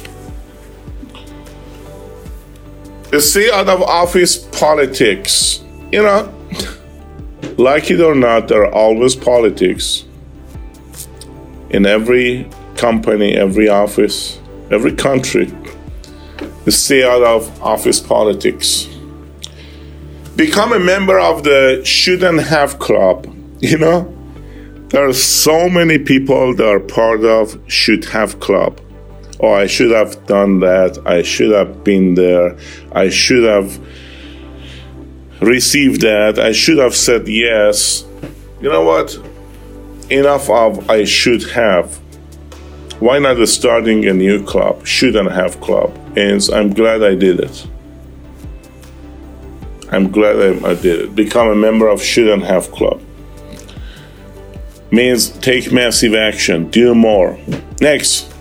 The 3.10 3.20
stay 3.20 3.50
out 3.52 3.68
of 3.68 3.82
office 3.82 4.38
politics. 4.38 5.64
You 5.92 6.04
know, 6.04 6.34
like 7.58 7.90
it 7.90 8.00
or 8.00 8.14
not, 8.14 8.48
there 8.48 8.64
are 8.64 8.72
always 8.72 9.16
politics 9.16 10.06
in 11.72 11.88
every 11.88 12.48
company, 12.76 13.34
every 13.34 13.70
office, 13.70 14.40
every 14.70 14.94
country. 14.94 15.52
The 16.66 16.72
stay 16.72 17.04
out 17.04 17.24
of 17.24 17.62
office 17.64 18.00
politics. 18.00 18.88
Become 20.38 20.72
a 20.72 20.80
member 20.80 21.20
of 21.20 21.44
the 21.44 21.82
shouldn't 21.84 22.44
have 22.44 22.78
club. 22.78 23.26
You 23.60 23.80
know, 23.80 24.16
there 24.90 25.04
are 25.08 25.14
so 25.14 25.68
many 25.68 25.98
people 25.98 26.54
that 26.56 26.68
are 26.68 26.80
part 26.80 27.26
of 27.26 27.60
should 27.66 28.06
have 28.06 28.40
club. 28.40 28.80
Oh, 29.40 29.54
I 29.54 29.66
should 29.66 29.90
have 29.90 30.28
done 30.28 30.60
that. 30.60 31.00
I 31.08 31.24
should 31.24 31.50
have 31.50 31.84
been 31.84 32.14
there. 32.14 32.56
I 32.92 33.10
should 33.10 33.46
have 33.46 33.80
received 35.42 36.02
that. 36.02 36.38
I 36.38 36.52
should 36.52 36.78
have 36.78 36.96
said 36.96 37.28
yes. 37.28 38.06
You 38.62 38.70
know 38.70 38.84
what? 38.84 39.18
Enough 40.12 40.52
of 40.52 40.88
I 40.88 41.06
should 41.06 41.50
have. 41.50 41.96
Why 43.00 43.18
not 43.18 43.44
starting 43.48 44.06
a 44.06 44.14
new 44.14 44.46
club? 44.46 44.86
Shouldn't 44.86 45.32
have 45.32 45.60
club. 45.62 45.98
And 46.16 46.48
I'm 46.54 46.76
glad 46.76 47.02
I 47.02 47.16
did 47.16 47.40
it. 47.40 47.68
I'm 49.92 50.12
glad 50.12 50.36
I, 50.36 50.70
I 50.70 50.74
did 50.76 51.00
it. 51.00 51.16
Become 51.16 51.50
a 51.50 51.56
member 51.56 51.88
of 51.88 52.02
Shouldn't 52.02 52.44
Have 52.44 52.72
Club. 52.72 53.02
Means 54.92 55.30
take 55.30 55.72
massive 55.72 56.14
action, 56.14 56.70
do 56.70 56.96
more. 56.96 57.38
Next, 57.82 58.34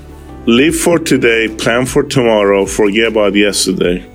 live 0.47 0.76
for 0.76 0.99
today, 0.99 1.49
plan 1.49 1.86
for 1.86 2.03
tomorrow, 2.03 2.66
forget 2.66 3.09
about 3.09 3.34
yesterday. 3.34 4.09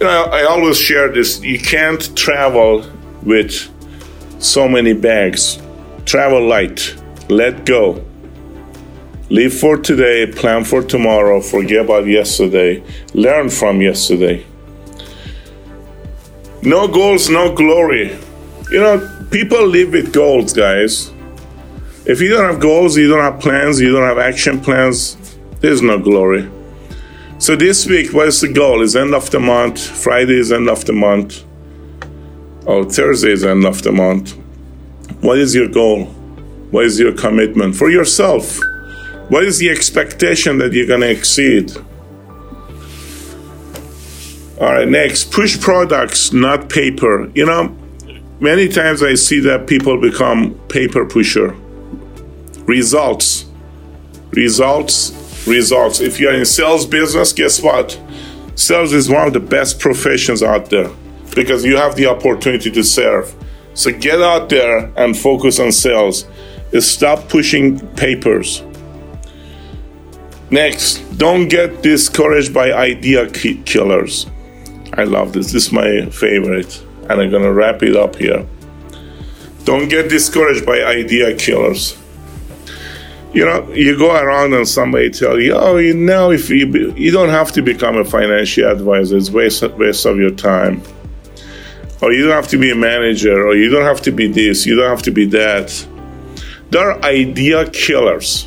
You 0.00 0.06
know, 0.06 0.24
I 0.32 0.44
always 0.44 0.78
share 0.78 1.12
this. 1.12 1.40
You 1.42 1.58
can't 1.58 2.16
travel 2.16 2.84
with 3.22 3.68
so 4.42 4.68
many 4.68 4.94
bags. 4.94 5.60
Travel 6.06 6.46
light. 6.46 6.94
Let 7.28 7.66
go. 7.66 8.04
Live 9.28 9.54
for 9.54 9.76
today, 9.76 10.26
plan 10.26 10.64
for 10.64 10.82
tomorrow, 10.82 11.40
forget 11.40 11.84
about 11.84 12.06
yesterday, 12.06 12.82
learn 13.14 13.48
from 13.48 13.80
yesterday. 13.80 14.44
No 16.62 16.86
goals, 16.86 17.30
no 17.30 17.54
glory. 17.54 18.18
You 18.70 18.80
know, 18.80 19.26
people 19.30 19.66
live 19.66 19.92
with 19.92 20.12
goals, 20.12 20.52
guys. 20.52 21.10
If 22.04 22.20
you 22.20 22.28
don't 22.28 22.50
have 22.50 22.60
goals, 22.60 22.98
you 22.98 23.08
don't 23.08 23.20
have 23.22 23.40
plans, 23.40 23.80
you 23.80 23.90
don't 23.92 24.02
have 24.02 24.18
action 24.18 24.60
plans, 24.60 25.16
there's 25.60 25.80
no 25.80 25.98
glory. 25.98 26.50
So 27.38 27.56
this 27.56 27.86
week, 27.86 28.12
what 28.12 28.28
is 28.28 28.42
the 28.42 28.52
goal? 28.52 28.82
Is 28.82 28.94
end 28.94 29.14
of 29.14 29.30
the 29.30 29.40
month. 29.40 29.80
Friday 29.80 30.38
is 30.38 30.52
end 30.52 30.68
of 30.68 30.84
the 30.84 30.92
month. 30.92 31.42
Oh, 32.66 32.84
Thursday 32.84 33.32
is 33.32 33.42
end 33.42 33.64
of 33.64 33.82
the 33.82 33.92
month. 33.92 34.32
What 35.22 35.38
is 35.38 35.54
your 35.54 35.68
goal? 35.68 36.04
What 36.70 36.84
is 36.84 37.00
your 37.00 37.12
commitment 37.14 37.74
for 37.74 37.90
yourself? 37.90 38.58
What 39.30 39.44
is 39.44 39.58
the 39.58 39.70
expectation 39.70 40.58
that 40.58 40.74
you're 40.74 40.86
going 40.86 41.00
to 41.00 41.10
exceed? 41.10 41.72
All 44.60 44.74
right, 44.74 44.86
next, 44.86 45.32
push 45.32 45.58
products, 45.58 46.34
not 46.34 46.68
paper. 46.68 47.32
You 47.34 47.46
know, 47.46 47.74
many 48.40 48.68
times 48.68 49.02
I 49.02 49.14
see 49.14 49.40
that 49.40 49.66
people 49.66 49.98
become 49.98 50.52
paper 50.68 51.06
pusher. 51.06 51.56
Results, 52.66 53.46
results, 54.32 55.46
results. 55.46 56.00
If 56.00 56.20
you're 56.20 56.34
in 56.34 56.44
sales 56.44 56.84
business, 56.84 57.32
guess 57.32 57.62
what? 57.62 57.98
Sales 58.54 58.92
is 58.92 59.08
one 59.08 59.26
of 59.26 59.32
the 59.32 59.40
best 59.40 59.80
professions 59.80 60.42
out 60.42 60.68
there 60.68 60.90
because 61.34 61.64
you 61.64 61.78
have 61.78 61.96
the 61.96 62.04
opportunity 62.04 62.70
to 62.70 62.84
serve. 62.84 63.34
So 63.72 63.90
get 63.90 64.20
out 64.20 64.50
there 64.50 64.92
and 64.94 65.16
focus 65.16 65.58
on 65.58 65.72
sales. 65.72 66.26
Stop 66.80 67.30
pushing 67.30 67.78
papers. 67.96 68.62
Next, 70.50 70.98
don't 71.16 71.48
get 71.48 71.80
discouraged 71.80 72.52
by 72.52 72.72
idea 72.72 73.30
killers. 73.30 74.26
I 74.94 75.04
love 75.04 75.32
this. 75.32 75.52
This 75.52 75.66
is 75.66 75.72
my 75.72 76.06
favorite. 76.06 76.82
And 77.08 77.20
I'm 77.20 77.30
going 77.30 77.42
to 77.42 77.52
wrap 77.52 77.82
it 77.82 77.96
up 77.96 78.16
here. 78.16 78.46
Don't 79.64 79.88
get 79.88 80.08
discouraged 80.08 80.64
by 80.64 80.82
idea 80.82 81.36
killers. 81.36 81.96
You 83.32 83.44
know, 83.44 83.70
you 83.72 83.96
go 83.96 84.16
around 84.16 84.54
and 84.54 84.66
somebody 84.66 85.10
tell 85.10 85.38
you, 85.38 85.54
"Oh, 85.54 85.76
you 85.76 85.94
know, 85.94 86.32
if 86.32 86.50
you 86.50 86.66
be, 86.66 86.92
you 86.96 87.12
don't 87.12 87.28
have 87.28 87.52
to 87.52 87.62
become 87.62 87.96
a 87.96 88.04
financial 88.04 88.68
advisor, 88.68 89.16
it's 89.16 89.30
waste 89.30 89.62
waste 89.78 90.04
of 90.04 90.18
your 90.18 90.30
time." 90.30 90.82
Or 92.02 92.12
you 92.12 92.24
don't 92.24 92.34
have 92.34 92.48
to 92.48 92.58
be 92.58 92.70
a 92.70 92.74
manager, 92.74 93.46
or 93.46 93.54
you 93.54 93.68
don't 93.68 93.84
have 93.84 94.00
to 94.02 94.10
be 94.10 94.26
this, 94.26 94.66
you 94.66 94.74
don't 94.74 94.88
have 94.88 95.02
to 95.02 95.12
be 95.12 95.26
that. 95.26 95.86
There 96.70 96.90
are 96.90 97.00
idea 97.04 97.68
killers. 97.70 98.46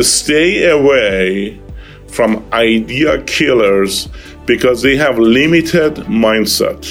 Stay 0.00 0.70
away 0.70 1.60
from 2.06 2.44
idea 2.52 3.22
killers 3.22 4.08
because 4.48 4.82
they 4.82 4.96
have 4.96 5.18
limited 5.18 5.94
mindset 6.06 6.82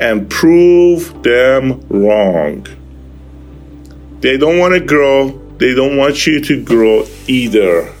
and 0.00 0.28
prove 0.28 1.22
them 1.22 1.80
wrong. 1.88 2.66
They 4.20 4.38
don't 4.38 4.58
want 4.58 4.74
to 4.74 4.80
grow, 4.80 5.28
they 5.58 5.74
don't 5.74 5.96
want 5.96 6.26
you 6.26 6.40
to 6.40 6.64
grow 6.64 7.06
either. 7.28 7.92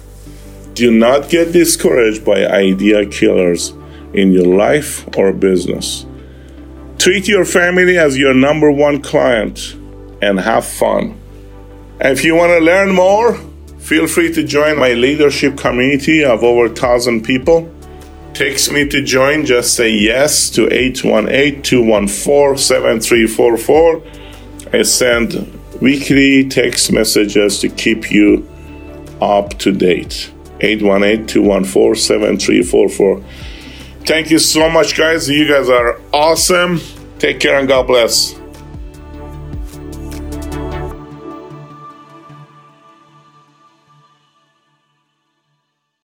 Do 0.72 0.90
not 0.90 1.28
get 1.28 1.52
discouraged 1.52 2.24
by 2.24 2.46
idea 2.46 3.06
killers 3.06 3.72
in 4.14 4.32
your 4.32 4.46
life 4.46 5.06
or 5.16 5.32
business. 5.32 6.06
Treat 6.98 7.28
your 7.28 7.44
family 7.44 7.98
as 7.98 8.16
your 8.16 8.32
number 8.32 8.70
one 8.70 9.02
client 9.02 9.74
and 10.22 10.40
have 10.40 10.64
fun. 10.64 11.20
If 12.00 12.24
you 12.24 12.34
want 12.34 12.50
to 12.52 12.60
learn 12.60 12.94
more, 12.94 13.34
feel 13.78 14.06
free 14.06 14.32
to 14.32 14.42
join 14.42 14.78
my 14.78 14.94
leadership 14.94 15.58
community 15.58 16.24
of 16.24 16.42
over 16.42 16.66
1,000 16.68 17.22
people. 17.22 17.73
Text 18.34 18.72
me 18.72 18.88
to 18.88 19.00
join, 19.00 19.46
just 19.46 19.74
say 19.74 19.90
yes 19.90 20.50
to 20.50 20.66
818 20.72 21.62
214 21.62 22.58
7344. 22.58 24.02
I 24.72 24.82
send 24.82 25.60
weekly 25.80 26.48
text 26.48 26.90
messages 26.90 27.60
to 27.60 27.68
keep 27.68 28.10
you 28.10 28.48
up 29.22 29.50
to 29.60 29.70
date. 29.70 30.32
818 30.60 31.28
214 31.28 31.94
7344. 31.94 33.24
Thank 34.04 34.30
you 34.32 34.40
so 34.40 34.68
much, 34.68 34.96
guys. 34.96 35.28
You 35.28 35.46
guys 35.46 35.68
are 35.68 36.00
awesome. 36.12 36.80
Take 37.20 37.38
care 37.38 37.58
and 37.58 37.68
God 37.68 37.86
bless. 37.86 38.34